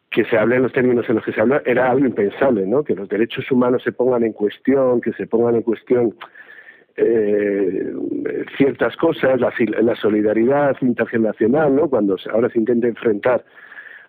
que 0.10 0.24
se 0.26 0.38
hable 0.38 0.56
en 0.56 0.64
los 0.64 0.72
términos 0.72 1.06
en 1.10 1.16
los 1.16 1.26
que 1.26 1.34
se 1.34 1.42
habla 1.42 1.62
era 1.66 1.92
algo 1.92 2.06
impensable, 2.06 2.66
¿no? 2.66 2.84
Que 2.84 2.96
los 2.96 3.10
derechos 3.10 3.52
humanos 3.52 3.84
se 3.84 3.92
pongan 3.92 4.24
en 4.24 4.34
cuestión, 4.34 5.02
que 5.02 5.12
se 5.14 5.28
pongan 5.28 5.56
en 5.56 5.62
cuestión 5.64 6.16
eh, 6.96 7.94
ciertas 8.58 8.96
cosas, 8.98 9.40
la, 9.40 9.54
la 9.82 9.96
solidaridad 9.96 10.76
intergeneracional, 10.82 11.76
¿no? 11.76 11.90
Cuando 11.90 12.16
ahora 12.32 12.50
se 12.50 12.60
intenta 12.60 12.88
enfrentar 12.88 13.44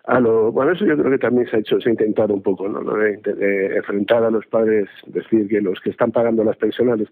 a 0.09 0.19
lo 0.19 0.51
bueno 0.51 0.71
eso 0.71 0.85
yo 0.85 0.97
creo 0.97 1.11
que 1.11 1.19
también 1.19 1.47
se 1.47 1.57
ha 1.57 1.59
hecho 1.59 1.79
se 1.79 1.87
ha 1.87 1.91
intentado 1.91 2.33
un 2.33 2.41
poco 2.41 2.67
no 2.67 2.81
de, 2.95 3.75
enfrentar 3.75 4.23
a 4.23 4.31
los 4.31 4.45
padres 4.47 4.89
decir 5.05 5.47
que 5.47 5.61
los 5.61 5.79
que 5.81 5.91
están 5.91 6.11
pagando 6.11 6.43
las 6.43 6.57
pensiones 6.57 7.07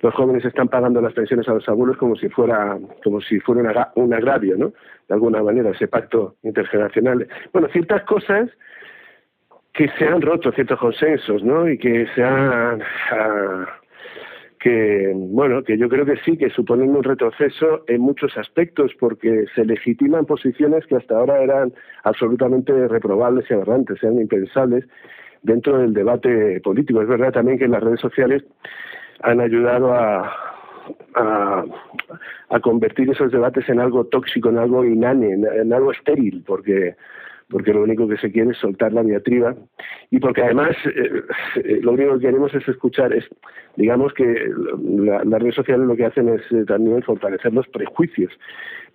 los 0.00 0.14
jóvenes 0.14 0.44
están 0.44 0.68
pagando 0.68 1.00
las 1.00 1.12
pensiones 1.14 1.48
a 1.48 1.54
los 1.54 1.68
abuelos 1.68 1.96
como 1.96 2.14
si 2.14 2.28
fuera 2.28 2.78
como 3.02 3.20
si 3.20 3.40
fuera 3.40 3.90
un 3.96 4.14
agravio 4.14 4.56
no 4.56 4.72
de 5.08 5.14
alguna 5.14 5.42
manera 5.42 5.70
ese 5.70 5.88
pacto 5.88 6.36
intergeneracional. 6.44 7.26
Bueno 7.52 7.66
ciertas 7.72 8.04
cosas 8.04 8.48
que 9.72 9.88
se 9.98 10.06
han 10.06 10.22
roto 10.22 10.52
ciertos 10.52 10.78
consensos 10.78 11.42
no 11.42 11.68
y 11.68 11.76
que 11.76 12.06
se 12.14 12.22
han 12.22 12.80
ah, 13.10 13.66
que 14.58 15.12
bueno 15.14 15.62
que 15.62 15.78
yo 15.78 15.88
creo 15.88 16.04
que 16.04 16.16
sí 16.24 16.36
que 16.36 16.50
suponen 16.50 16.96
un 16.96 17.04
retroceso 17.04 17.84
en 17.86 18.00
muchos 18.00 18.36
aspectos 18.36 18.92
porque 18.98 19.46
se 19.54 19.64
legitiman 19.64 20.26
posiciones 20.26 20.86
que 20.86 20.96
hasta 20.96 21.16
ahora 21.16 21.42
eran 21.42 21.72
absolutamente 22.04 22.88
reprobables 22.88 23.50
y 23.50 23.54
aberrantes 23.54 24.02
eran 24.02 24.20
impensables 24.20 24.84
dentro 25.42 25.78
del 25.78 25.94
debate 25.94 26.60
político. 26.60 27.00
Es 27.00 27.08
verdad 27.08 27.32
también 27.32 27.58
que 27.58 27.68
las 27.68 27.82
redes 27.82 28.00
sociales 28.00 28.44
han 29.20 29.40
ayudado 29.40 29.92
a 29.92 30.48
a, 31.14 32.60
convertir 32.60 33.10
esos 33.10 33.30
debates 33.30 33.68
en 33.68 33.80
algo 33.80 34.04
tóxico, 34.04 34.48
en 34.48 34.58
algo 34.58 34.84
inane, 34.84 35.32
en 35.32 35.72
algo 35.72 35.92
estéril, 35.92 36.42
porque 36.46 36.96
porque 37.50 37.72
lo 37.72 37.82
único 37.82 38.06
que 38.06 38.16
se 38.18 38.30
quiere 38.30 38.50
es 38.50 38.58
soltar 38.58 38.92
la 38.92 39.02
diatriba 39.02 39.54
y 40.10 40.18
porque 40.20 40.42
además 40.42 40.76
eh, 40.86 41.22
eh, 41.56 41.80
lo 41.82 41.92
único 41.92 42.14
que 42.14 42.26
queremos 42.26 42.54
es 42.54 42.66
escuchar, 42.68 43.12
es 43.14 43.24
digamos 43.76 44.12
que 44.14 44.50
la- 44.82 45.24
las 45.24 45.40
redes 45.42 45.54
sociales 45.54 45.86
lo 45.86 45.96
que 45.96 46.04
hacen 46.04 46.28
es 46.28 46.42
eh, 46.52 46.64
también 46.66 47.02
fortalecer 47.02 47.52
los 47.54 47.66
prejuicios, 47.68 48.32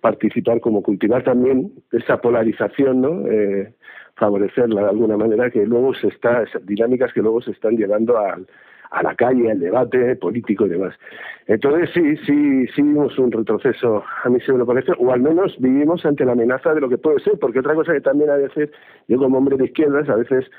participar 0.00 0.60
como 0.60 0.82
cultivar 0.82 1.24
también 1.24 1.72
esa 1.92 2.20
polarización, 2.20 3.00
¿no? 3.00 3.26
Eh, 3.28 3.72
favorecerla 4.16 4.82
de 4.82 4.88
alguna 4.90 5.16
manera 5.16 5.50
que 5.50 5.66
luego 5.66 5.92
se 5.94 6.08
está, 6.08 6.42
esas 6.44 6.64
dinámicas 6.64 7.12
que 7.12 7.22
luego 7.22 7.40
se 7.42 7.50
están 7.50 7.76
llevando 7.76 8.16
al, 8.18 8.46
a 8.94 9.02
la 9.02 9.14
calle, 9.14 9.50
al 9.50 9.60
debate 9.60 10.16
político 10.16 10.66
y 10.66 10.70
demás. 10.70 10.94
Entonces 11.46 11.90
sí, 11.92 12.16
sí, 12.24 12.66
sí 12.68 12.82
vimos 12.82 13.18
un 13.18 13.32
retroceso, 13.32 14.04
a 14.22 14.28
mí 14.28 14.40
se 14.40 14.52
me 14.52 14.58
lo 14.58 14.66
parece, 14.66 14.92
o 14.98 15.12
al 15.12 15.20
menos 15.20 15.56
vivimos 15.58 16.06
ante 16.06 16.24
la 16.24 16.32
amenaza 16.32 16.72
de 16.74 16.80
lo 16.80 16.88
que 16.88 16.98
puede 16.98 17.20
ser, 17.20 17.38
porque 17.38 17.58
otra 17.58 17.74
cosa 17.74 17.92
que 17.92 18.00
también 18.00 18.30
a 18.30 18.36
veces, 18.36 18.70
yo 19.08 19.18
como 19.18 19.38
hombre 19.38 19.56
de 19.56 19.66
izquierdas, 19.66 20.08
a 20.08 20.16
veces 20.16 20.50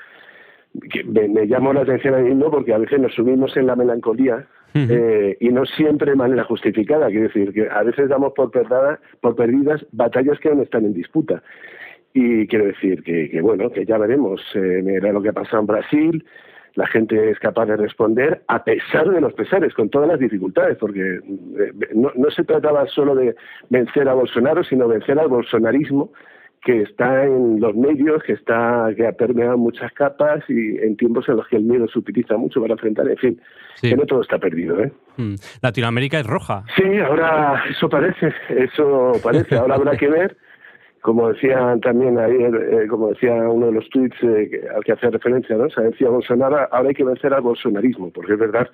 que 0.90 1.02
me, 1.04 1.28
me 1.28 1.46
llamó 1.46 1.72
la 1.72 1.80
atención 1.80 2.14
ahí 2.14 2.24
mismo 2.24 2.50
porque 2.50 2.74
a 2.74 2.78
veces 2.78 3.00
nos 3.00 3.14
subimos 3.14 3.56
en 3.56 3.66
la 3.66 3.76
melancolía 3.76 4.46
eh, 4.74 5.38
y 5.40 5.48
no 5.48 5.64
siempre 5.64 6.10
de 6.10 6.16
manera 6.16 6.44
justificada, 6.44 7.08
quiero 7.08 7.28
decir 7.28 7.52
que 7.54 7.68
a 7.68 7.82
veces 7.82 8.10
damos 8.10 8.34
por, 8.34 8.50
perdada, 8.50 9.00
por 9.22 9.34
perdidas 9.34 9.86
batallas 9.92 10.38
que 10.38 10.50
aún 10.50 10.60
están 10.60 10.84
en 10.84 10.92
disputa. 10.92 11.42
Y 12.12 12.46
quiero 12.46 12.66
decir 12.66 13.02
que, 13.02 13.30
que 13.30 13.40
bueno, 13.40 13.70
que 13.70 13.86
ya 13.86 13.96
veremos, 13.96 14.42
eh, 14.54 14.82
mira 14.84 15.12
lo 15.12 15.22
que 15.22 15.30
ha 15.30 15.32
pasado 15.32 15.60
en 15.60 15.66
Brasil, 15.66 16.24
la 16.76 16.86
gente 16.86 17.30
es 17.30 17.38
capaz 17.40 17.66
de 17.66 17.76
responder 17.76 18.42
a 18.48 18.62
pesar 18.62 19.08
de 19.10 19.20
los 19.20 19.32
pesares, 19.32 19.74
con 19.74 19.88
todas 19.90 20.08
las 20.08 20.18
dificultades, 20.20 20.76
porque 20.78 21.00
eh, 21.16 21.72
no, 21.94 22.12
no 22.14 22.30
se 22.30 22.44
trataba 22.44 22.86
solo 22.86 23.14
de 23.14 23.34
vencer 23.70 24.08
a 24.08 24.14
Bolsonaro, 24.14 24.62
sino 24.62 24.86
vencer 24.86 25.18
al 25.18 25.28
bolsonarismo 25.28 26.12
que 26.62 26.82
está 26.82 27.24
en 27.24 27.60
los 27.60 27.76
medios, 27.76 28.22
que 28.24 28.32
está 28.32 28.88
que 28.96 29.06
ha 29.06 29.12
permeado 29.12 29.56
muchas 29.56 29.92
capas 29.92 30.42
y 30.48 30.76
en 30.78 30.96
tiempos 30.96 31.28
en 31.28 31.36
los 31.36 31.46
que 31.46 31.56
el 31.56 31.62
miedo 31.62 31.86
se 31.86 31.98
utiliza 31.98 32.36
mucho 32.36 32.60
para 32.60 32.72
enfrentar, 32.74 33.08
en 33.08 33.16
fin, 33.16 33.40
Sí. 33.76 33.90
que 33.90 33.96
no 33.96 34.04
todo 34.04 34.20
está 34.22 34.38
perdido, 34.38 34.82
¿eh? 34.82 34.90
Mm. 35.16 35.34
Latinoamérica 35.62 36.18
es 36.18 36.26
roja. 36.26 36.64
Sí, 36.74 36.98
ahora 36.98 37.62
eso 37.70 37.88
parece, 37.88 38.32
eso 38.48 39.12
parece. 39.22 39.54
Ahora 39.56 39.76
habrá 39.76 39.96
que 39.96 40.08
ver, 40.08 40.36
como 41.06 41.32
decía 41.32 41.78
también 41.82 42.18
ayer, 42.18 42.52
eh, 42.52 42.88
como 42.88 43.10
decía 43.10 43.32
uno 43.32 43.66
de 43.66 43.72
los 43.74 43.88
tweets 43.90 44.16
eh, 44.24 44.62
al 44.74 44.82
que 44.82 44.90
hacía 44.90 45.10
referencia, 45.10 45.54
¿no? 45.56 45.66
O 45.66 45.80
decía 45.80 46.08
Bolsonaro, 46.08 46.66
ahora 46.72 46.88
hay 46.88 46.96
que 46.96 47.04
vencer 47.04 47.32
al 47.32 47.42
bolsonarismo, 47.42 48.10
porque 48.10 48.32
es 48.32 48.38
verdad 48.40 48.68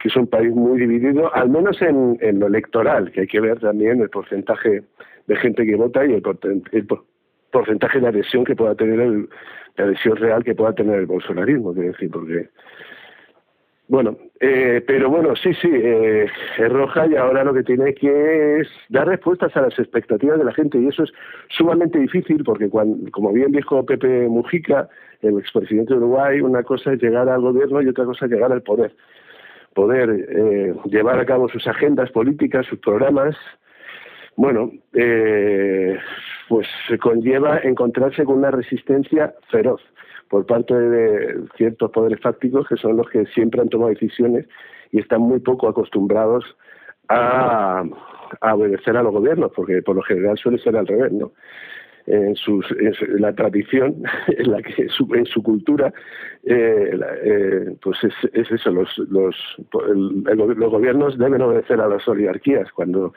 que 0.00 0.08
es 0.08 0.16
un 0.16 0.26
país 0.26 0.50
muy 0.50 0.80
dividido, 0.80 1.32
al 1.32 1.48
menos 1.50 1.80
en, 1.80 2.18
lo 2.40 2.48
electoral, 2.48 3.12
que 3.12 3.20
hay 3.20 3.26
que 3.28 3.40
ver 3.40 3.60
también 3.60 4.00
el 4.00 4.10
porcentaje 4.10 4.82
de 5.28 5.36
gente 5.36 5.64
que 5.64 5.76
vota 5.76 6.04
y 6.04 6.14
el, 6.14 6.22
el 6.72 6.84
por- 6.84 7.04
porcentaje 7.52 8.00
de 8.00 8.08
adhesión 8.08 8.44
que 8.44 8.56
pueda 8.56 8.74
tener 8.74 8.98
el, 8.98 9.28
de 9.76 9.84
adhesión 9.84 10.16
real 10.16 10.42
que 10.42 10.56
pueda 10.56 10.72
tener 10.72 10.98
el 10.98 11.06
bolsonarismo, 11.06 11.74
quiero 11.74 11.92
decir, 11.92 12.10
porque 12.10 12.48
bueno, 13.88 14.18
eh, 14.38 14.84
pero 14.86 15.08
bueno, 15.08 15.34
sí, 15.34 15.54
sí, 15.54 15.70
eh, 15.72 16.26
es 16.58 16.68
roja 16.70 17.06
y 17.06 17.16
ahora 17.16 17.42
lo 17.42 17.54
que 17.54 17.62
tiene 17.62 17.94
que 17.94 18.60
es 18.60 18.68
dar 18.90 19.08
respuestas 19.08 19.56
a 19.56 19.62
las 19.62 19.78
expectativas 19.78 20.38
de 20.38 20.44
la 20.44 20.52
gente 20.52 20.78
y 20.78 20.88
eso 20.88 21.04
es 21.04 21.12
sumamente 21.48 21.98
difícil 21.98 22.44
porque, 22.44 22.68
como 22.68 23.32
bien 23.32 23.50
dijo 23.50 23.86
Pepe 23.86 24.28
Mujica, 24.28 24.90
el 25.22 25.38
expresidente 25.38 25.94
de 25.94 26.00
Uruguay, 26.00 26.42
una 26.42 26.62
cosa 26.64 26.92
es 26.92 27.02
llegar 27.02 27.30
al 27.30 27.40
gobierno 27.40 27.80
y 27.80 27.88
otra 27.88 28.04
cosa 28.04 28.26
es 28.26 28.30
llegar 28.30 28.52
al 28.52 28.62
poder. 28.62 28.94
Poder 29.72 30.10
eh, 30.10 30.74
llevar 30.84 31.18
a 31.18 31.24
cabo 31.24 31.48
sus 31.48 31.66
agendas 31.66 32.10
políticas, 32.10 32.66
sus 32.66 32.80
programas, 32.80 33.36
bueno, 34.36 34.70
eh, 34.92 35.98
pues 36.48 36.68
conlleva 37.00 37.60
encontrarse 37.60 38.24
con 38.24 38.38
una 38.38 38.50
resistencia 38.50 39.34
feroz 39.50 39.80
por 40.28 40.46
parte 40.46 40.74
de 40.74 41.44
ciertos 41.56 41.90
poderes 41.90 42.20
fácticos 42.20 42.66
que 42.68 42.76
son 42.76 42.96
los 42.96 43.08
que 43.08 43.26
siempre 43.26 43.60
han 43.60 43.68
tomado 43.68 43.90
decisiones 43.90 44.46
y 44.90 45.00
están 45.00 45.22
muy 45.22 45.40
poco 45.40 45.68
acostumbrados 45.68 46.44
a, 47.08 47.84
obedecer 48.42 48.96
a 48.96 49.02
los 49.02 49.12
gobiernos, 49.12 49.52
porque 49.54 49.82
por 49.82 49.96
lo 49.96 50.02
general 50.02 50.36
suele 50.36 50.58
ser 50.58 50.76
al 50.76 50.86
revés, 50.86 51.12
¿no? 51.12 51.32
En, 52.06 52.36
sus, 52.36 52.66
la 53.18 53.34
tradición, 53.34 54.02
en 54.28 54.50
la 54.50 54.62
que 54.62 54.82
en 54.82 55.26
su 55.26 55.42
cultura, 55.42 55.92
eh, 56.44 56.98
eh, 57.22 57.76
pues 57.82 58.02
es, 58.02 58.14
es, 58.32 58.50
eso, 58.50 58.70
los, 58.70 58.96
los, 59.10 59.36
los 59.72 60.70
gobiernos 60.70 61.18
deben 61.18 61.42
obedecer 61.42 61.80
a 61.80 61.88
las 61.88 62.06
oligarquías. 62.08 62.72
Cuando 62.72 63.12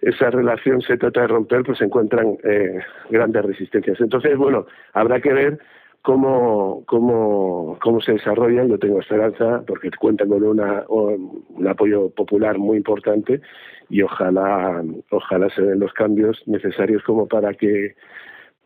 esa 0.00 0.30
relación 0.30 0.80
se 0.80 0.96
trata 0.96 1.22
de 1.22 1.26
romper, 1.28 1.62
pues 1.64 1.78
se 1.78 1.84
encuentran 1.84 2.36
eh, 2.44 2.80
grandes 3.10 3.44
resistencias. 3.44 4.00
Entonces, 4.00 4.36
bueno, 4.36 4.66
habrá 4.92 5.20
que 5.20 5.32
ver 5.32 5.58
cómo, 6.02 6.84
cómo, 6.86 7.78
cómo 7.82 8.00
se 8.00 8.12
desarrolla. 8.12 8.64
Yo 8.64 8.78
tengo 8.78 9.00
esperanza 9.00 9.62
porque 9.66 9.90
cuentan 9.90 10.28
con 10.28 10.42
una, 10.42 10.84
un 10.88 11.66
apoyo 11.68 12.10
popular 12.10 12.58
muy 12.58 12.76
importante 12.76 13.40
y 13.88 14.02
ojalá, 14.02 14.82
ojalá 15.10 15.48
se 15.54 15.62
den 15.62 15.80
los 15.80 15.92
cambios 15.92 16.42
necesarios 16.46 17.02
como 17.04 17.26
para 17.26 17.54
que 17.54 17.94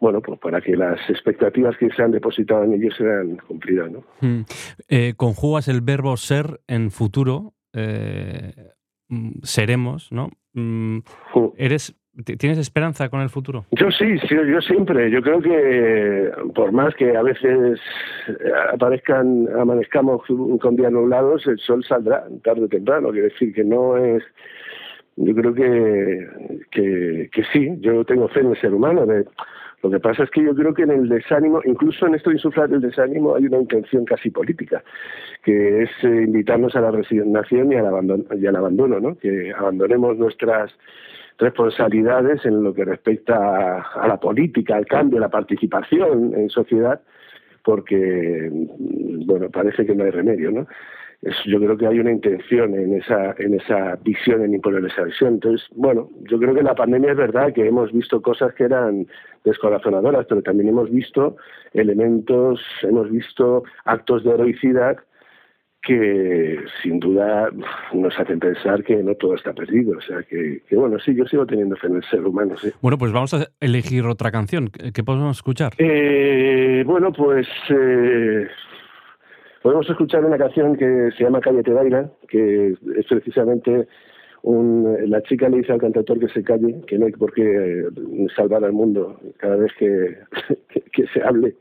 bueno, 0.02 0.20
pues 0.20 0.40
para 0.40 0.60
que 0.60 0.76
las 0.76 0.98
expectativas 1.08 1.76
que 1.76 1.88
se 1.90 2.02
han 2.02 2.10
depositado 2.10 2.64
en 2.64 2.72
ellos 2.72 2.92
sean 2.98 3.36
cumplidas. 3.46 3.88
¿no? 3.92 4.02
Hmm. 4.20 4.40
Eh, 4.88 5.14
conjugas 5.16 5.68
el 5.68 5.80
verbo 5.80 6.16
ser 6.16 6.60
en 6.66 6.90
futuro, 6.90 7.54
eh, 7.72 8.52
mm, 9.08 9.42
seremos, 9.44 10.10
¿no? 10.10 10.30
Mm, 10.54 10.98
¿Eres 11.56 11.94
¿Tienes 12.24 12.58
esperanza 12.58 13.08
con 13.08 13.22
el 13.22 13.30
futuro? 13.30 13.64
Yo 13.70 13.90
sí, 13.90 14.18
sí, 14.18 14.34
yo 14.34 14.60
siempre. 14.60 15.10
Yo 15.10 15.22
creo 15.22 15.40
que 15.40 16.30
por 16.54 16.70
más 16.70 16.94
que 16.94 17.16
a 17.16 17.22
veces 17.22 17.80
aparezcan, 18.70 19.48
amanezcamos 19.58 20.22
con 20.60 20.76
días 20.76 20.92
nublados, 20.92 21.46
el 21.46 21.58
sol 21.58 21.82
saldrá 21.82 22.24
tarde 22.44 22.64
o 22.64 22.68
temprano. 22.68 23.10
Quiere 23.12 23.28
decir 23.28 23.54
que 23.54 23.64
no 23.64 23.96
es. 23.96 24.22
Yo 25.16 25.34
creo 25.34 25.54
que, 25.54 26.28
que, 26.70 27.30
que 27.32 27.44
sí, 27.50 27.70
yo 27.80 28.04
tengo 28.04 28.28
fe 28.28 28.40
en 28.40 28.50
el 28.50 28.60
ser 28.60 28.74
humano. 28.74 29.06
lo 29.82 29.90
que 29.90 30.00
pasa 30.00 30.24
es 30.24 30.30
que 30.30 30.44
yo 30.44 30.54
creo 30.54 30.74
que 30.74 30.82
en 30.82 30.90
el 30.90 31.08
desánimo, 31.08 31.60
incluso 31.64 32.06
en 32.06 32.14
esto 32.14 32.28
de 32.28 32.36
insuflar 32.36 32.70
el 32.72 32.82
desánimo, 32.82 33.36
hay 33.36 33.46
una 33.46 33.58
intención 33.58 34.04
casi 34.04 34.30
política, 34.30 34.82
que 35.42 35.82
es 35.82 35.90
eh, 36.02 36.24
invitarnos 36.26 36.76
a 36.76 36.80
la 36.82 36.90
resignación 36.90 37.72
y 37.72 37.76
al 37.76 37.86
abandono, 37.86 38.24
y 38.34 38.46
al 38.46 38.56
abandono 38.56 39.00
¿no? 39.00 39.16
que 39.18 39.52
abandonemos 39.52 40.16
nuestras 40.16 40.72
responsabilidades 41.42 42.44
en 42.46 42.62
lo 42.62 42.72
que 42.72 42.84
respecta 42.84 43.82
a, 43.82 44.08
la 44.08 44.18
política, 44.18 44.76
al 44.76 44.86
cambio, 44.86 45.18
a 45.18 45.22
la 45.22 45.28
participación 45.28 46.32
en 46.34 46.48
sociedad, 46.48 47.00
porque, 47.64 48.50
bueno, 49.26 49.50
parece 49.50 49.84
que 49.84 49.94
no 49.94 50.04
hay 50.04 50.10
remedio, 50.10 50.50
¿no? 50.50 50.66
yo 51.46 51.60
creo 51.60 51.76
que 51.76 51.86
hay 51.86 52.00
una 52.00 52.10
intención 52.10 52.74
en 52.74 52.94
esa, 52.94 53.34
en 53.38 53.54
esa 53.54 53.96
visión, 54.02 54.42
en 54.42 54.54
imponer 54.54 54.84
esa 54.84 55.04
visión. 55.04 55.34
Entonces, 55.34 55.68
bueno, 55.76 56.10
yo 56.28 56.38
creo 56.38 56.52
que 56.52 56.64
la 56.64 56.74
pandemia 56.74 57.12
es 57.12 57.16
verdad 57.16 57.52
que 57.52 57.66
hemos 57.66 57.92
visto 57.92 58.20
cosas 58.20 58.52
que 58.54 58.64
eran 58.64 59.06
descorazonadoras, 59.44 60.26
pero 60.28 60.42
también 60.42 60.70
hemos 60.70 60.90
visto 60.90 61.36
elementos, 61.74 62.60
hemos 62.82 63.08
visto 63.08 63.62
actos 63.84 64.24
de 64.24 64.30
heroicidad 64.32 64.96
que 65.82 66.58
sin 66.80 67.00
duda 67.00 67.50
nos 67.92 68.18
hacen 68.18 68.38
pensar 68.38 68.84
que 68.84 69.02
no 69.02 69.14
todo 69.16 69.34
está 69.34 69.52
perdido. 69.52 69.98
O 69.98 70.00
sea, 70.00 70.22
que, 70.22 70.62
bueno, 70.70 70.98
sí, 71.00 71.14
yo 71.14 71.24
sigo 71.26 71.44
teniendo 71.44 71.76
fe 71.76 71.88
en 71.88 71.96
el 71.96 72.04
ser 72.04 72.24
humano. 72.24 72.56
Sí. 72.56 72.70
Bueno, 72.80 72.96
pues 72.96 73.12
vamos 73.12 73.34
a 73.34 73.48
elegir 73.60 74.06
otra 74.06 74.30
canción. 74.30 74.70
¿Qué 74.70 75.02
podemos 75.02 75.36
escuchar? 75.36 75.72
Eh, 75.78 76.84
bueno, 76.86 77.12
pues 77.12 77.48
eh, 77.70 78.46
podemos 79.60 79.88
escuchar 79.90 80.24
una 80.24 80.38
canción 80.38 80.76
que 80.76 81.10
se 81.16 81.24
llama 81.24 81.40
Calle 81.40 81.64
te 81.64 81.72
baila, 81.72 82.10
que 82.28 82.74
es 82.96 83.06
precisamente 83.08 83.88
un, 84.42 84.96
la 85.10 85.20
chica 85.22 85.48
le 85.48 85.58
dice 85.58 85.72
al 85.72 85.80
cantautor 85.80 86.20
que 86.20 86.28
se 86.28 86.44
calle, 86.44 86.80
que 86.86 86.96
no 86.96 87.06
hay 87.06 87.12
por 87.12 87.32
qué 87.32 87.86
salvar 88.36 88.64
al 88.64 88.72
mundo 88.72 89.20
cada 89.38 89.56
vez 89.56 89.72
que, 89.78 90.16
que 90.92 91.06
se 91.08 91.22
hable 91.22 91.56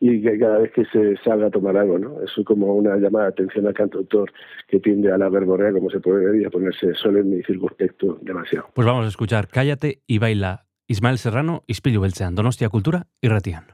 y 0.00 0.22
que 0.22 0.38
cada 0.38 0.58
vez 0.58 0.72
que 0.72 0.84
se 0.86 1.16
salga 1.24 1.46
a 1.46 1.50
tomar 1.50 1.76
algo, 1.76 1.98
¿no? 1.98 2.20
Es 2.22 2.32
como 2.44 2.74
una 2.74 2.96
llamada 2.96 3.26
de 3.26 3.30
atención 3.30 3.66
al 3.66 3.74
cantautor 3.74 4.30
que 4.68 4.80
tiende 4.80 5.10
a 5.10 5.18
la 5.18 5.28
verborrea, 5.28 5.72
como 5.72 5.90
se 5.90 6.00
puede 6.00 6.26
ver, 6.26 6.40
y 6.40 6.44
a 6.44 6.50
ponerse 6.50 6.94
solemne 6.94 7.38
y 7.38 7.42
circunspecto 7.42 8.18
demasiado. 8.22 8.68
Pues 8.74 8.86
vamos 8.86 9.06
a 9.06 9.08
escuchar 9.08 9.48
Cállate 9.48 10.02
y 10.06 10.18
baila 10.18 10.66
Ismael 10.86 11.18
Serrano, 11.18 11.62
Ispilu 11.66 12.02
Beltzean, 12.02 12.34
Donostia 12.34 12.68
Cultura 12.68 13.06
y 13.20 13.28
Ratian. 13.28 13.64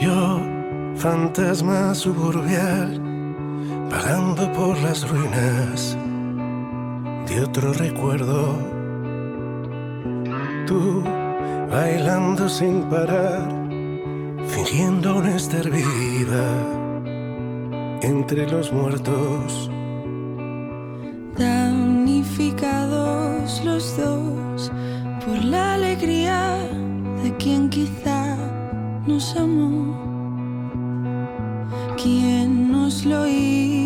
Yo, 0.00 0.40
fantasma 0.94 1.94
suburbial, 1.94 2.98
vagando 3.90 4.50
por 4.52 4.80
las 4.80 5.06
ruinas 5.10 5.98
de 7.28 7.42
otro 7.42 7.74
recuerdo 7.74 8.77
tú 10.68 11.02
bailando 11.70 12.48
sin 12.48 12.82
parar, 12.90 13.48
fingiendo 14.46 15.22
no 15.22 15.28
estar 15.28 15.70
viva 15.70 16.48
entre 18.02 18.50
los 18.50 18.72
muertos. 18.72 19.70
Damnificados 21.38 23.62
los 23.64 23.96
dos 23.96 24.72
por 25.24 25.44
la 25.44 25.74
alegría 25.74 26.58
de 27.22 27.36
quien 27.38 27.70
quizá 27.70 28.36
nos 29.06 29.36
amó. 29.36 29.96
¿Quién 31.96 32.70
nos 32.70 33.06
lo 33.06 33.26
iba 33.26 33.77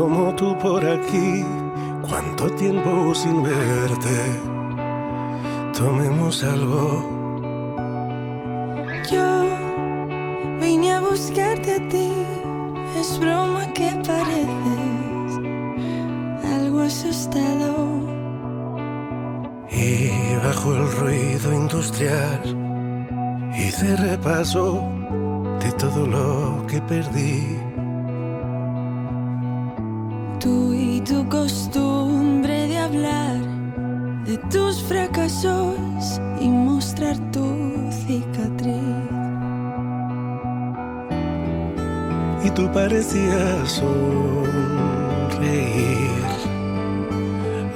como 0.00 0.34
tú 0.34 0.56
por 0.58 0.82
aquí, 0.82 1.44
cuánto 2.08 2.48
tiempo 2.56 3.14
sin 3.14 3.42
verte. 3.42 4.18
Tomemos 5.76 6.42
algo. 6.42 7.04
Yo 9.12 9.26
vine 10.58 10.94
a 10.94 11.00
buscarte 11.00 11.74
a 11.74 11.88
ti, 11.90 12.12
es 12.98 13.18
broma 13.20 13.66
que 13.74 13.90
pareces 14.08 15.32
algo 16.56 16.80
asustado. 16.80 17.70
Y 19.70 20.08
bajo 20.42 20.76
el 20.76 20.92
ruido 20.92 21.52
industrial 21.52 22.40
hice 23.54 23.96
repaso 23.96 24.82
de 25.62 25.70
todo 25.72 26.06
lo 26.06 26.66
que 26.66 26.80
perdí. 26.80 27.69
Costumbre 31.30 32.66
de 32.66 32.76
hablar 32.76 33.38
de 34.26 34.36
tus 34.52 34.82
fracasos 34.82 36.20
y 36.40 36.48
mostrar 36.48 37.16
tu 37.30 37.46
cicatriz. 37.90 38.74
Y 42.44 42.50
tú 42.50 42.70
parecías 42.72 43.70
sonreír 43.70 44.90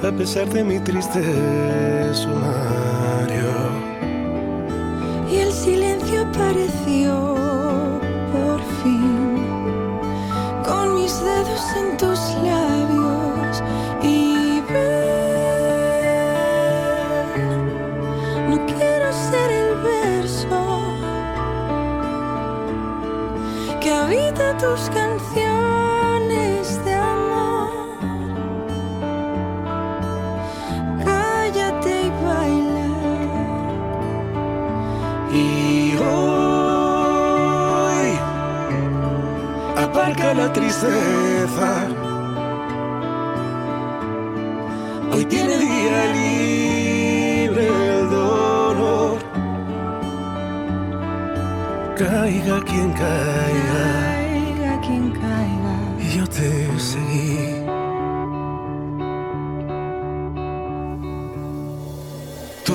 a 0.03 0.11
pesar 0.11 0.47
de 0.49 0.63
mi 0.63 0.79
triste 0.79 1.21
sumario. 2.13 3.53
Y 5.31 5.37
el 5.37 5.51
silencio 5.51 6.31
pareció 6.31 6.84
tus 24.65 24.89
canciones 24.89 26.63
de 26.85 26.93
amor. 26.93 27.69
Cállate 31.03 31.91
y 32.07 32.09
baila. 32.25 32.89
Y 35.31 35.45
hoy 36.09 36.87
aparca 39.85 40.27
la 40.33 40.47
tristeza. 40.51 41.69
Hoy 45.13 45.25
tiene 45.25 45.57
día 45.57 45.99
libre 46.19 47.65
el 47.67 48.09
dolor. 48.09 49.17
Caiga 51.97 52.57
quien 52.69 52.89
caiga 52.93 54.04
yo 56.85 56.91
te 56.91 56.91
seguí. 56.91 57.65
Tú 62.65 62.73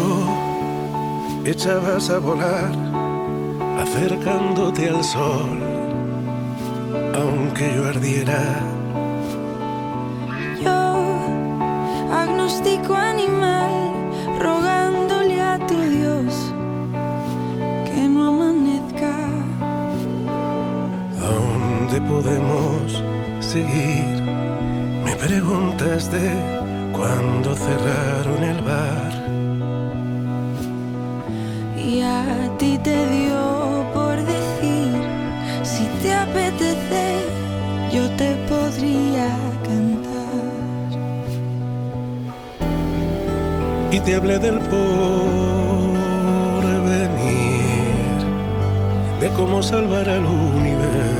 echabas 1.45 2.11
a 2.11 2.19
volar, 2.19 2.73
acercándote 3.81 4.89
al 4.89 5.05
sol, 5.05 5.59
aunque 7.15 7.75
yo 7.77 7.89
ardiera. 7.89 8.43
Yo, 10.63 11.05
agnóstico 12.13 12.95
animal, 12.95 13.71
rogándole 14.41 15.41
a 15.41 15.59
tu 15.67 15.77
Dios 15.81 16.53
que 17.85 18.09
no 18.09 18.29
amanezca. 18.29 19.15
¿A 21.19 21.27
dónde 21.27 22.01
podemos 22.09 23.03
seguir? 23.41 24.23
Me 25.05 25.17
preguntas 25.17 26.11
de 26.11 26.31
cuando 26.93 27.55
cerraron 27.55 28.43
el 28.45 28.63
bar. 28.63 29.13
Y 31.77 32.03
a 32.03 32.25
ti 32.59 32.79
te 32.79 32.97
dio 33.09 33.85
por 33.93 34.17
decir, 34.17 34.93
si 35.63 35.85
te 36.03 36.15
apetece, 36.15 37.05
yo 37.93 38.09
te 38.17 38.37
podría 38.49 39.29
cantar. 39.65 40.11
y 43.93 43.99
te 44.01 44.15
hablé 44.15 44.39
del 44.39 44.59
porvenir, 44.61 44.81
de 49.21 49.29
cómo 49.37 49.63
salvar 49.63 50.09
al 50.09 50.25
universo. 50.25 51.20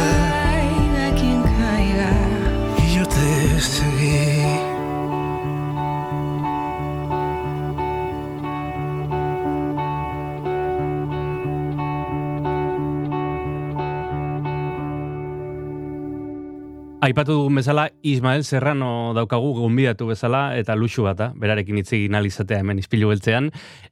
Aipatu 17.01 17.33
dugun 17.33 17.55
bezala, 17.57 17.87
Ismael 18.05 18.43
Serrano 18.45 19.15
daukagu 19.17 19.55
gonbidatu 19.57 20.05
bezala, 20.11 20.41
eta 20.53 20.75
luxu 20.77 21.01
bat 21.07 21.17
da, 21.17 21.27
berarekin 21.33 21.79
hitz 21.79 21.95
egin 21.97 22.13
ahal 22.13 22.27
izatea 22.29 22.59
hemen 22.61 22.77
izpilu 22.77 23.09
beltzean. 23.09 23.47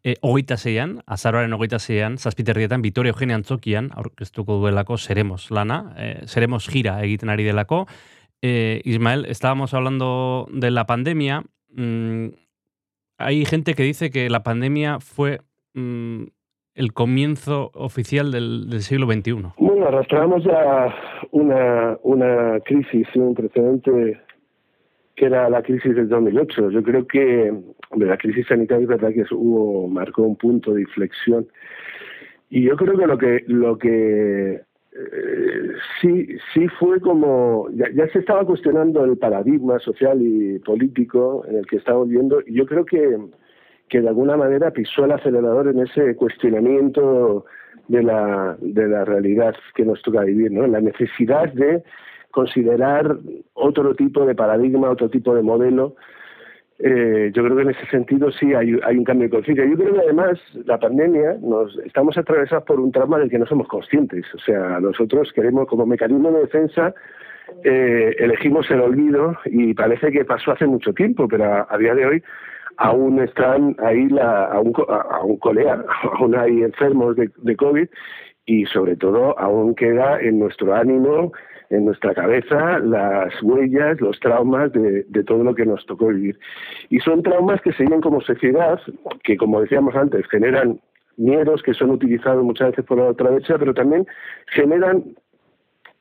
E, 0.05 0.13
hogeita 0.21 0.59
zeian, 0.61 0.99
azaroaren 1.09 1.55
hogeita 1.57 1.79
zeian, 1.79 2.19
zazpiterrietan, 2.21 2.83
Vitoria 2.85 3.15
Eugenia 3.15 3.39
Antzokian, 3.39 3.89
aurkeztuko 3.97 4.59
duelako 4.61 4.99
Seremos 5.01 5.49
lana, 5.49 5.79
e, 5.97 6.11
Seremos 6.29 6.67
gira 6.69 6.99
egiten 7.01 7.33
ari 7.33 7.49
delako. 7.49 7.87
E, 8.43 8.83
Ismael, 8.85 9.25
estábamos 9.25 9.73
hablando 9.73 10.45
de 10.53 10.69
la 10.69 10.85
pandemia. 10.85 11.41
Mm, 11.73 12.27
hay 13.17 13.43
gente 13.45 13.73
que 13.73 13.89
dice 13.89 14.11
que 14.11 14.29
la 14.29 14.43
pandemia 14.43 14.99
fue 14.99 15.41
mm, 15.73 16.25
el 16.79 16.93
comienzo 16.93 17.71
oficial 17.73 18.31
del, 18.31 18.69
del 18.69 18.79
siglo 18.79 19.05
XXI. 19.05 19.51
Bueno, 19.57 19.87
arrastramos 19.87 20.41
ya 20.45 20.95
una, 21.31 22.59
crisis, 22.63 23.05
un 23.15 23.35
precedente 23.35 24.21
que 25.17 25.25
era 25.25 25.49
la 25.49 25.61
crisis 25.61 25.93
del 25.93 26.07
2008. 26.07 26.71
Yo 26.71 26.81
creo 26.81 27.05
que 27.05 27.53
la 27.97 28.17
crisis 28.17 28.47
sanitaria 28.47 28.83
es 28.83 28.87
verdad 28.87 29.11
que 29.11 29.25
hubo 29.35 29.89
marcó 29.89 30.21
un 30.21 30.37
punto 30.37 30.73
de 30.73 30.81
inflexión 30.83 31.47
y 32.49 32.63
yo 32.63 32.77
creo 32.77 32.97
que 32.97 33.07
lo 33.07 33.17
que 33.17 33.43
lo 33.47 33.77
que 33.77 34.53
eh, 34.53 35.71
sí 35.99 36.27
sí 36.53 36.67
fue 36.79 37.01
como 37.01 37.67
ya, 37.73 37.87
ya 37.93 38.07
se 38.13 38.19
estaba 38.19 38.45
cuestionando 38.45 39.03
el 39.03 39.17
paradigma 39.17 39.79
social 39.79 40.21
y 40.21 40.59
político 40.59 41.43
en 41.45 41.57
el 41.57 41.67
que 41.67 41.75
estamos 41.75 42.07
viviendo 42.07 42.39
y 42.47 42.53
yo 42.53 42.65
creo 42.65 42.85
que 42.85 43.17
que 43.89 44.01
de 44.01 44.07
alguna 44.09 44.37
manera 44.37 44.71
pisó 44.71 45.05
el 45.05 45.11
acelerador 45.11 45.67
en 45.67 45.79
ese 45.79 46.15
cuestionamiento 46.15 47.45
de 47.87 48.03
la, 48.03 48.55
de 48.61 48.87
la 48.87 49.03
realidad 49.03 49.55
que 49.75 49.83
nos 49.83 50.01
toca 50.01 50.21
vivir, 50.21 50.51
¿no? 50.51 50.65
La 50.67 50.79
necesidad 50.79 51.51
de 51.53 51.83
considerar 52.31 53.17
otro 53.53 53.95
tipo 53.95 54.25
de 54.25 54.35
paradigma, 54.35 54.89
otro 54.89 55.09
tipo 55.09 55.33
de 55.33 55.41
modelo. 55.41 55.95
Eh, 56.77 57.31
yo 57.33 57.43
creo 57.43 57.57
que 57.57 57.63
en 57.63 57.71
ese 57.71 57.85
sentido 57.87 58.31
sí 58.31 58.53
hay, 58.53 58.79
hay 58.83 58.97
un 58.97 59.03
cambio 59.03 59.27
de 59.27 59.35
conciencia. 59.35 59.65
Yo 59.65 59.75
creo 59.75 59.93
que 59.95 60.01
además 60.01 60.39
la 60.65 60.77
pandemia 60.77 61.37
nos 61.41 61.77
estamos 61.79 62.17
atravesados 62.17 62.63
por 62.65 62.79
un 62.79 62.91
trauma 62.91 63.17
del 63.17 63.29
que 63.29 63.39
no 63.39 63.47
somos 63.47 63.67
conscientes. 63.67 64.25
O 64.35 64.39
sea, 64.39 64.79
nosotros 64.79 65.33
queremos 65.33 65.67
como 65.67 65.85
mecanismo 65.85 66.31
de 66.31 66.41
defensa 66.41 66.93
eh, 67.63 68.15
elegimos 68.19 68.69
el 68.71 68.81
olvido 68.81 69.37
y 69.45 69.73
parece 69.73 70.11
que 70.11 70.23
pasó 70.23 70.51
hace 70.51 70.67
mucho 70.67 70.93
tiempo, 70.93 71.27
pero 71.27 71.45
a, 71.45 71.67
a 71.69 71.77
día 71.77 71.95
de 71.95 72.05
hoy 72.05 72.23
aún 72.79 73.19
están 73.19 73.75
ahí 73.79 74.07
la, 74.07 74.45
aún, 74.45 74.73
aún 75.11 75.37
colea, 75.37 75.83
aún 76.19 76.35
hay 76.35 76.63
enfermos 76.63 77.15
de, 77.15 77.29
de 77.37 77.55
COVID 77.55 77.87
y 78.45 78.65
sobre 78.65 78.95
todo 78.95 79.37
aún 79.37 79.75
queda 79.75 80.19
en 80.21 80.39
nuestro 80.39 80.73
ánimo, 80.73 81.31
en 81.69 81.85
nuestra 81.85 82.15
cabeza, 82.15 82.79
las 82.79 83.43
huellas, 83.43 84.01
los 84.01 84.19
traumas 84.19 84.71
de, 84.71 85.03
de, 85.03 85.23
todo 85.23 85.43
lo 85.43 85.53
que 85.53 85.65
nos 85.65 85.85
tocó 85.85 86.07
vivir. 86.07 86.39
Y 86.89 86.99
son 86.99 87.21
traumas 87.21 87.61
que 87.61 87.73
se 87.73 87.83
viven 87.83 88.01
como 88.01 88.21
sociedad, 88.21 88.79
que 89.23 89.37
como 89.37 89.61
decíamos 89.61 89.93
antes, 89.95 90.25
generan 90.29 90.79
miedos 91.17 91.61
que 91.61 91.73
son 91.73 91.91
utilizados 91.91 92.43
muchas 92.43 92.71
veces 92.71 92.85
por 92.85 92.97
la 92.97 93.09
otra 93.09 93.29
derecha, 93.29 93.57
pero 93.59 93.73
también 93.73 94.07
generan 94.47 95.03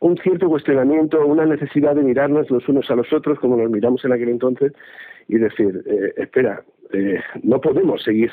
un 0.00 0.16
cierto 0.18 0.48
cuestionamiento, 0.48 1.24
una 1.26 1.44
necesidad 1.44 1.94
de 1.94 2.02
mirarnos 2.02 2.50
los 2.50 2.68
unos 2.68 2.90
a 2.90 2.94
los 2.94 3.12
otros, 3.12 3.38
como 3.40 3.56
nos 3.56 3.70
miramos 3.70 4.04
en 4.04 4.12
aquel 4.12 4.28
entonces, 4.28 4.72
y 5.28 5.38
decir, 5.38 5.82
eh, 5.86 6.12
espera, 6.16 6.62
eh, 6.92 7.20
no 7.42 7.60
podemos 7.60 8.02
seguir 8.02 8.30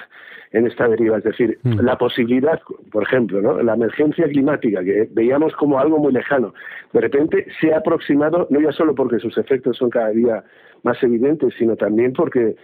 en 0.51 0.67
esta 0.67 0.87
deriva. 0.87 1.17
Es 1.17 1.23
decir, 1.23 1.59
mm. 1.63 1.81
la 1.81 1.97
posibilidad, 1.97 2.61
por 2.91 3.03
ejemplo, 3.03 3.41
¿no? 3.41 3.61
la 3.61 3.73
emergencia 3.73 4.27
climática, 4.27 4.83
que 4.83 5.09
veíamos 5.11 5.53
como 5.55 5.79
algo 5.79 5.97
muy 5.97 6.13
lejano, 6.13 6.53
de 6.93 7.01
repente 7.01 7.47
se 7.59 7.73
ha 7.73 7.79
aproximado, 7.79 8.47
no 8.49 8.61
ya 8.61 8.71
solo 8.71 8.95
porque 8.95 9.19
sus 9.19 9.37
efectos 9.37 9.77
son 9.77 9.89
cada 9.89 10.09
día 10.09 10.43
más 10.83 11.01
evidentes, 11.03 11.53
sino 11.57 11.75
también 11.75 12.13
porque 12.13 12.55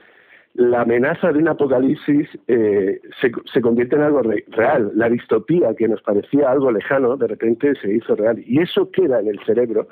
la 0.54 0.82
amenaza 0.82 1.32
de 1.32 1.40
un 1.40 1.48
apocalipsis 1.48 2.28
eh, 2.48 3.00
se, 3.22 3.32
se, 3.52 3.62
convierte 3.62 3.96
en 3.96 4.02
algo 4.02 4.22
re, 4.22 4.44
real. 4.50 4.92
La 4.96 5.10
distopía 5.10 5.74
que 5.76 5.88
nos 5.88 6.02
parecía 6.02 6.52
algo 6.52 6.72
lejano, 6.72 7.16
de 7.18 7.28
repente 7.28 7.74
se 7.82 7.94
hizo 7.94 8.16
real. 8.16 8.44
Y 8.46 8.60
eso 8.60 8.92
queda 8.92 9.20
en 9.22 9.28
el 9.28 9.40
cerebro, 9.46 9.88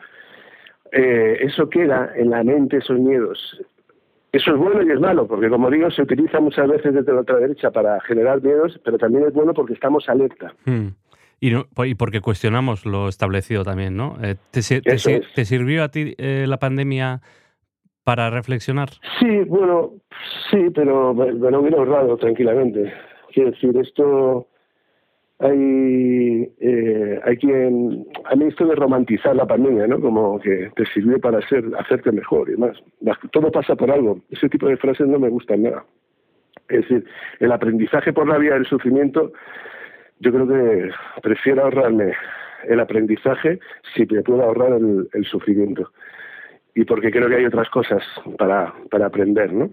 eh, 0.91 1.37
eso 1.41 1.69
queda 1.69 2.11
en 2.15 2.31
la 2.31 2.43
mente, 2.43 2.77
esos 2.77 2.99
miedos. 2.99 3.61
Eso 4.31 4.51
es 4.51 4.57
bueno 4.57 4.83
y 4.83 4.91
es 4.91 4.99
malo, 4.99 5.27
porque 5.27 5.49
como 5.49 5.71
digo, 5.71 5.89
se 5.89 6.03
utiliza 6.03 6.39
muchas 6.39 6.67
veces 6.67 6.93
desde 6.93 7.13
la 7.13 7.21
otra 7.21 7.37
derecha 7.37 7.71
para 7.71 7.99
generar 8.01 8.43
miedos, 8.43 8.79
pero 8.83 8.97
también 8.97 9.25
es 9.25 9.33
bueno 9.33 9.53
porque 9.53 9.73
estamos 9.73 10.07
alerta. 10.07 10.53
Hmm. 10.65 10.89
Y, 11.39 11.51
no, 11.51 11.67
y, 11.85 11.95
porque 11.95 12.19
cuestionamos 12.19 12.85
lo 12.85 13.07
establecido 13.07 13.63
también, 13.63 13.95
¿no? 13.95 14.17
Eh, 14.21 14.35
¿te, 14.51 14.61
te, 14.61 14.81
te, 14.81 15.21
¿te, 15.33 15.45
sirvió 15.45 15.83
a 15.83 15.89
ti 15.89 16.13
eh, 16.17 16.45
la 16.47 16.57
pandemia 16.57 17.21
para 18.09 18.31
reflexionar? 18.31 18.89
Sí, 19.19 19.41
bueno, 19.45 19.91
sí, 20.49 20.71
pero 20.73 21.13
me 21.13 21.51
lo 21.51 21.59
hubiera 21.59 21.77
ahorrado 21.77 22.17
tranquilamente. 22.17 22.91
Quiero 23.31 23.51
decir, 23.51 23.77
esto 23.77 24.47
hay, 25.37 26.51
eh, 26.59 27.19
hay 27.23 27.37
quien, 27.37 28.07
a 28.25 28.35
mí 28.35 28.45
esto 28.45 28.65
de 28.65 28.73
romantizar 28.73 29.35
la 29.35 29.45
pandemia, 29.45 29.85
¿no? 29.85 30.01
Como 30.01 30.39
que 30.39 30.71
te 30.75 30.85
sirvió 30.87 31.19
para 31.19 31.39
ser, 31.47 31.63
hacerte 31.77 32.11
mejor 32.11 32.49
y 32.49 32.53
demás. 32.53 32.77
Todo 33.31 33.51
pasa 33.51 33.75
por 33.75 33.91
algo. 33.91 34.19
Ese 34.31 34.49
tipo 34.49 34.67
de 34.67 34.77
frases 34.77 35.05
no 35.07 35.19
me 35.19 35.29
gustan 35.29 35.61
nada. 35.61 35.85
Es 36.67 36.81
decir, 36.81 37.05
el 37.39 37.51
aprendizaje 37.51 38.11
por 38.11 38.27
la 38.27 38.39
vía 38.39 38.55
del 38.55 38.65
sufrimiento, 38.65 39.33
yo 40.19 40.31
creo 40.31 40.47
que 40.47 40.89
prefiero 41.21 41.65
ahorrarme 41.65 42.13
el 42.67 42.79
aprendizaje 42.79 43.59
si 43.93 44.07
me 44.07 44.23
puedo 44.23 44.41
ahorrar 44.41 44.71
el, 44.73 45.07
el 45.13 45.25
sufrimiento. 45.25 45.91
Y 46.79 46.85
porque 46.85 47.11
creo 47.11 47.27
que 47.27 47.35
hay 47.35 47.45
otras 47.45 47.69
cosas 47.69 48.01
para, 48.37 48.73
para 48.89 49.07
aprender, 49.07 49.51
¿no? 49.51 49.69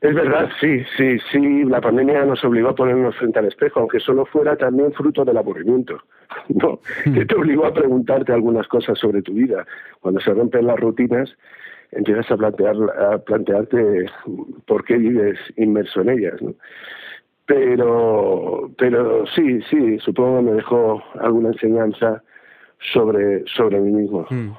Es 0.00 0.14
verdad, 0.14 0.48
sí, 0.60 0.84
sí, 0.96 1.18
sí, 1.32 1.64
la 1.64 1.80
pandemia 1.80 2.24
nos 2.24 2.44
obligó 2.44 2.68
a 2.68 2.74
ponernos 2.76 3.16
frente 3.16 3.40
al 3.40 3.46
espejo, 3.46 3.80
aunque 3.80 3.98
solo 3.98 4.24
fuera 4.24 4.54
también 4.54 4.92
fruto 4.92 5.24
del 5.24 5.36
aburrimiento, 5.36 6.00
¿no? 6.48 6.78
Que 7.02 7.24
te 7.24 7.34
obligó 7.34 7.66
a 7.66 7.74
preguntarte 7.74 8.32
algunas 8.32 8.68
cosas 8.68 8.96
sobre 9.00 9.20
tu 9.22 9.32
vida. 9.32 9.66
Cuando 10.00 10.20
se 10.20 10.32
rompen 10.32 10.68
las 10.68 10.78
rutinas, 10.78 11.36
empiezas 11.90 12.30
a, 12.30 12.36
plantear, 12.36 12.76
a 13.00 13.18
plantearte 13.18 14.06
por 14.64 14.84
qué 14.84 14.98
vives 14.98 15.40
inmerso 15.56 16.02
en 16.02 16.10
ellas, 16.10 16.40
¿no? 16.40 16.54
Pero, 17.46 18.70
pero 18.78 19.26
sí, 19.34 19.60
sí, 19.68 19.98
supongo 19.98 20.36
que 20.36 20.50
me 20.50 20.52
dejó 20.52 21.02
alguna 21.18 21.48
enseñanza 21.48 22.22
sobre, 22.92 23.44
sobre 23.46 23.80
mí 23.80 23.90
mismo. 23.92 24.26
Mm. 24.30 24.50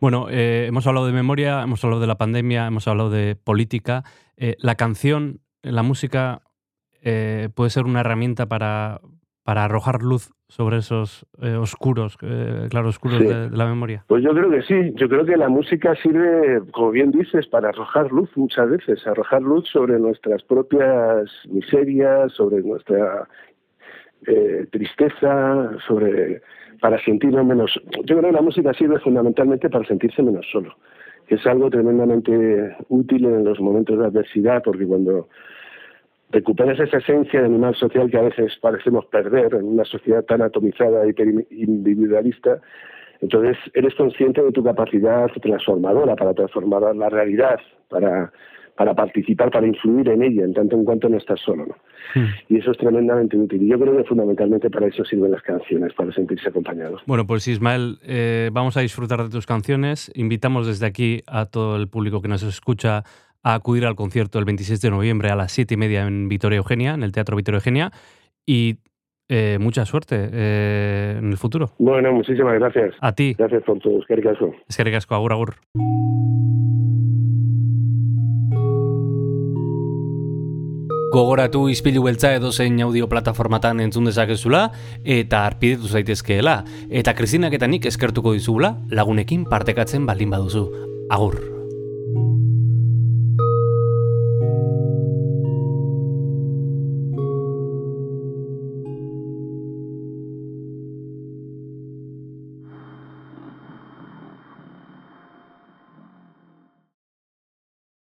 Bueno, 0.00 0.26
eh, 0.30 0.66
hemos 0.68 0.86
hablado 0.86 1.06
de 1.06 1.12
memoria, 1.12 1.62
hemos 1.62 1.84
hablado 1.84 2.00
de 2.00 2.06
la 2.06 2.18
pandemia, 2.18 2.66
hemos 2.66 2.88
hablado 2.88 3.10
de 3.10 3.36
política. 3.36 4.02
Eh, 4.36 4.56
la 4.58 4.74
canción, 4.74 5.40
la 5.62 5.82
música, 5.82 6.40
eh, 7.02 7.48
puede 7.54 7.70
ser 7.70 7.84
una 7.84 8.00
herramienta 8.00 8.46
para, 8.46 9.00
para 9.44 9.64
arrojar 9.64 10.02
luz 10.02 10.32
sobre 10.48 10.78
esos 10.78 11.26
eh, 11.42 11.54
oscuros, 11.56 12.16
eh, 12.22 12.68
Sí. 12.70 13.24
de, 13.24 13.50
de 13.50 13.56
la 13.56 13.66
memoria. 13.66 14.04
Pues 14.06 14.22
yo 14.22 14.30
creo 14.30 14.50
que 14.50 14.62
sí, 14.62 14.92
yo 14.94 15.08
creo 15.08 15.24
que 15.24 15.36
la 15.36 15.48
música 15.48 15.94
sirve, 15.96 16.62
como 16.72 16.90
bien 16.92 17.10
dices, 17.10 17.46
para 17.48 17.70
arrojar 17.70 18.12
luz 18.12 18.30
muchas 18.36 18.70
veces, 18.70 19.04
arrojar 19.06 19.42
luz 19.42 19.68
sobre 19.68 19.98
nuestras 19.98 20.42
propias 20.44 21.30
miserias, 21.48 22.32
sobre 22.32 22.62
nuestra 22.62 23.28
eh, 24.26 24.66
tristeza, 24.70 25.70
sobre 25.86 26.42
para 26.80 27.02
sentirnos 27.02 27.44
menos. 27.44 27.80
Yo 28.04 28.16
creo 28.18 28.30
que 28.30 28.32
la 28.32 28.42
música 28.42 28.72
sirve 28.74 28.98
fundamentalmente 29.00 29.68
para 29.70 29.86
sentirse 29.86 30.22
menos 30.22 30.46
solo, 30.50 30.74
que 31.26 31.36
es 31.36 31.46
algo 31.46 31.70
tremendamente 31.70 32.76
útil 32.88 33.24
en 33.24 33.44
los 33.44 33.60
momentos 33.60 33.98
de 33.98 34.06
adversidad, 34.06 34.62
porque 34.62 34.86
cuando 34.86 35.28
recuperas 36.30 36.78
esa 36.80 36.98
esencia 36.98 37.40
de 37.40 37.46
animal 37.46 37.74
social 37.74 38.10
que 38.10 38.18
a 38.18 38.22
veces 38.22 38.56
parecemos 38.60 39.06
perder 39.06 39.54
en 39.54 39.64
una 39.64 39.84
sociedad 39.84 40.24
tan 40.24 40.42
atomizada 40.42 41.06
y 41.06 41.10
hiper- 41.10 41.46
individualista, 41.50 42.60
entonces 43.20 43.56
eres 43.74 43.94
consciente 43.94 44.42
de 44.42 44.52
tu 44.52 44.62
capacidad 44.62 45.30
transformadora 45.40 46.16
para 46.16 46.34
transformar 46.34 46.94
la 46.94 47.08
realidad, 47.08 47.58
para, 47.88 48.32
para 48.76 48.94
participar, 48.94 49.50
para 49.50 49.66
influir 49.66 50.08
en 50.08 50.22
ella, 50.22 50.44
en 50.44 50.52
tanto 50.52 50.76
en 50.76 50.84
cuanto 50.84 51.08
no 51.08 51.16
estás 51.16 51.40
solo. 51.40 51.66
¿no? 51.66 51.74
Y 52.48 52.58
eso 52.58 52.70
es 52.70 52.78
tremendamente 52.78 53.36
útil. 53.36 53.62
Y 53.62 53.68
yo 53.68 53.78
creo 53.78 53.96
que 53.96 54.04
fundamentalmente 54.04 54.70
para 54.70 54.86
eso 54.86 55.04
sirven 55.04 55.30
las 55.30 55.42
canciones, 55.42 55.92
para 55.94 56.12
sentirse 56.12 56.48
acompañados. 56.48 57.02
Bueno, 57.06 57.26
pues 57.26 57.48
Ismael, 57.48 57.98
eh, 58.06 58.50
vamos 58.52 58.76
a 58.76 58.80
disfrutar 58.80 59.22
de 59.22 59.30
tus 59.30 59.46
canciones. 59.46 60.12
Invitamos 60.14 60.66
desde 60.66 60.86
aquí 60.86 61.22
a 61.26 61.46
todo 61.46 61.76
el 61.76 61.88
público 61.88 62.20
que 62.20 62.28
nos 62.28 62.42
escucha 62.42 63.02
a 63.42 63.54
acudir 63.54 63.86
al 63.86 63.94
concierto 63.94 64.38
el 64.38 64.44
26 64.44 64.80
de 64.80 64.90
noviembre 64.90 65.30
a 65.30 65.36
las 65.36 65.52
7 65.52 65.74
y 65.74 65.76
media 65.76 66.06
en 66.06 66.28
Vitoria 66.28 66.58
Eugenia, 66.58 66.94
en 66.94 67.02
el 67.02 67.12
Teatro 67.12 67.36
Vitoria 67.36 67.58
Eugenia. 67.58 67.90
Y 68.44 68.76
eh, 69.28 69.58
mucha 69.60 69.84
suerte 69.84 70.28
eh, 70.32 71.16
en 71.18 71.30
el 71.30 71.36
futuro. 71.36 71.70
Bueno, 71.78 72.12
muchísimas 72.12 72.54
gracias. 72.54 72.94
A 73.00 73.12
ti. 73.12 73.34
Gracias 73.36 73.62
por 73.64 73.78
todo. 73.78 73.98
Es 74.00 74.06
que 74.06 74.16
ricasco. 74.16 74.54
Es 74.68 74.76
que 74.76 74.84
ricasco, 74.84 75.14
agur, 75.14 75.32
agur. 75.32 75.54
Gogoratu 81.12 81.68
izpilu 81.70 82.02
beltza 82.02 82.32
edo 82.34 82.50
zein 82.52 82.80
audio 82.82 83.06
plataformatan 83.08 83.80
entzun 83.84 84.10
dezakezula 84.10 84.66
eta 85.04 85.44
arpidetu 85.46 85.88
zaitezkeela. 85.88 86.58
Eta 86.90 87.14
Kristinak 87.14 87.54
eta 87.54 87.70
nik 87.70 87.86
eskertuko 87.86 88.34
dizugula 88.34 88.74
lagunekin 88.90 89.46
partekatzen 89.50 90.06
baldin 90.06 90.34
baduzu. 90.34 90.66
Agur. 91.10 91.55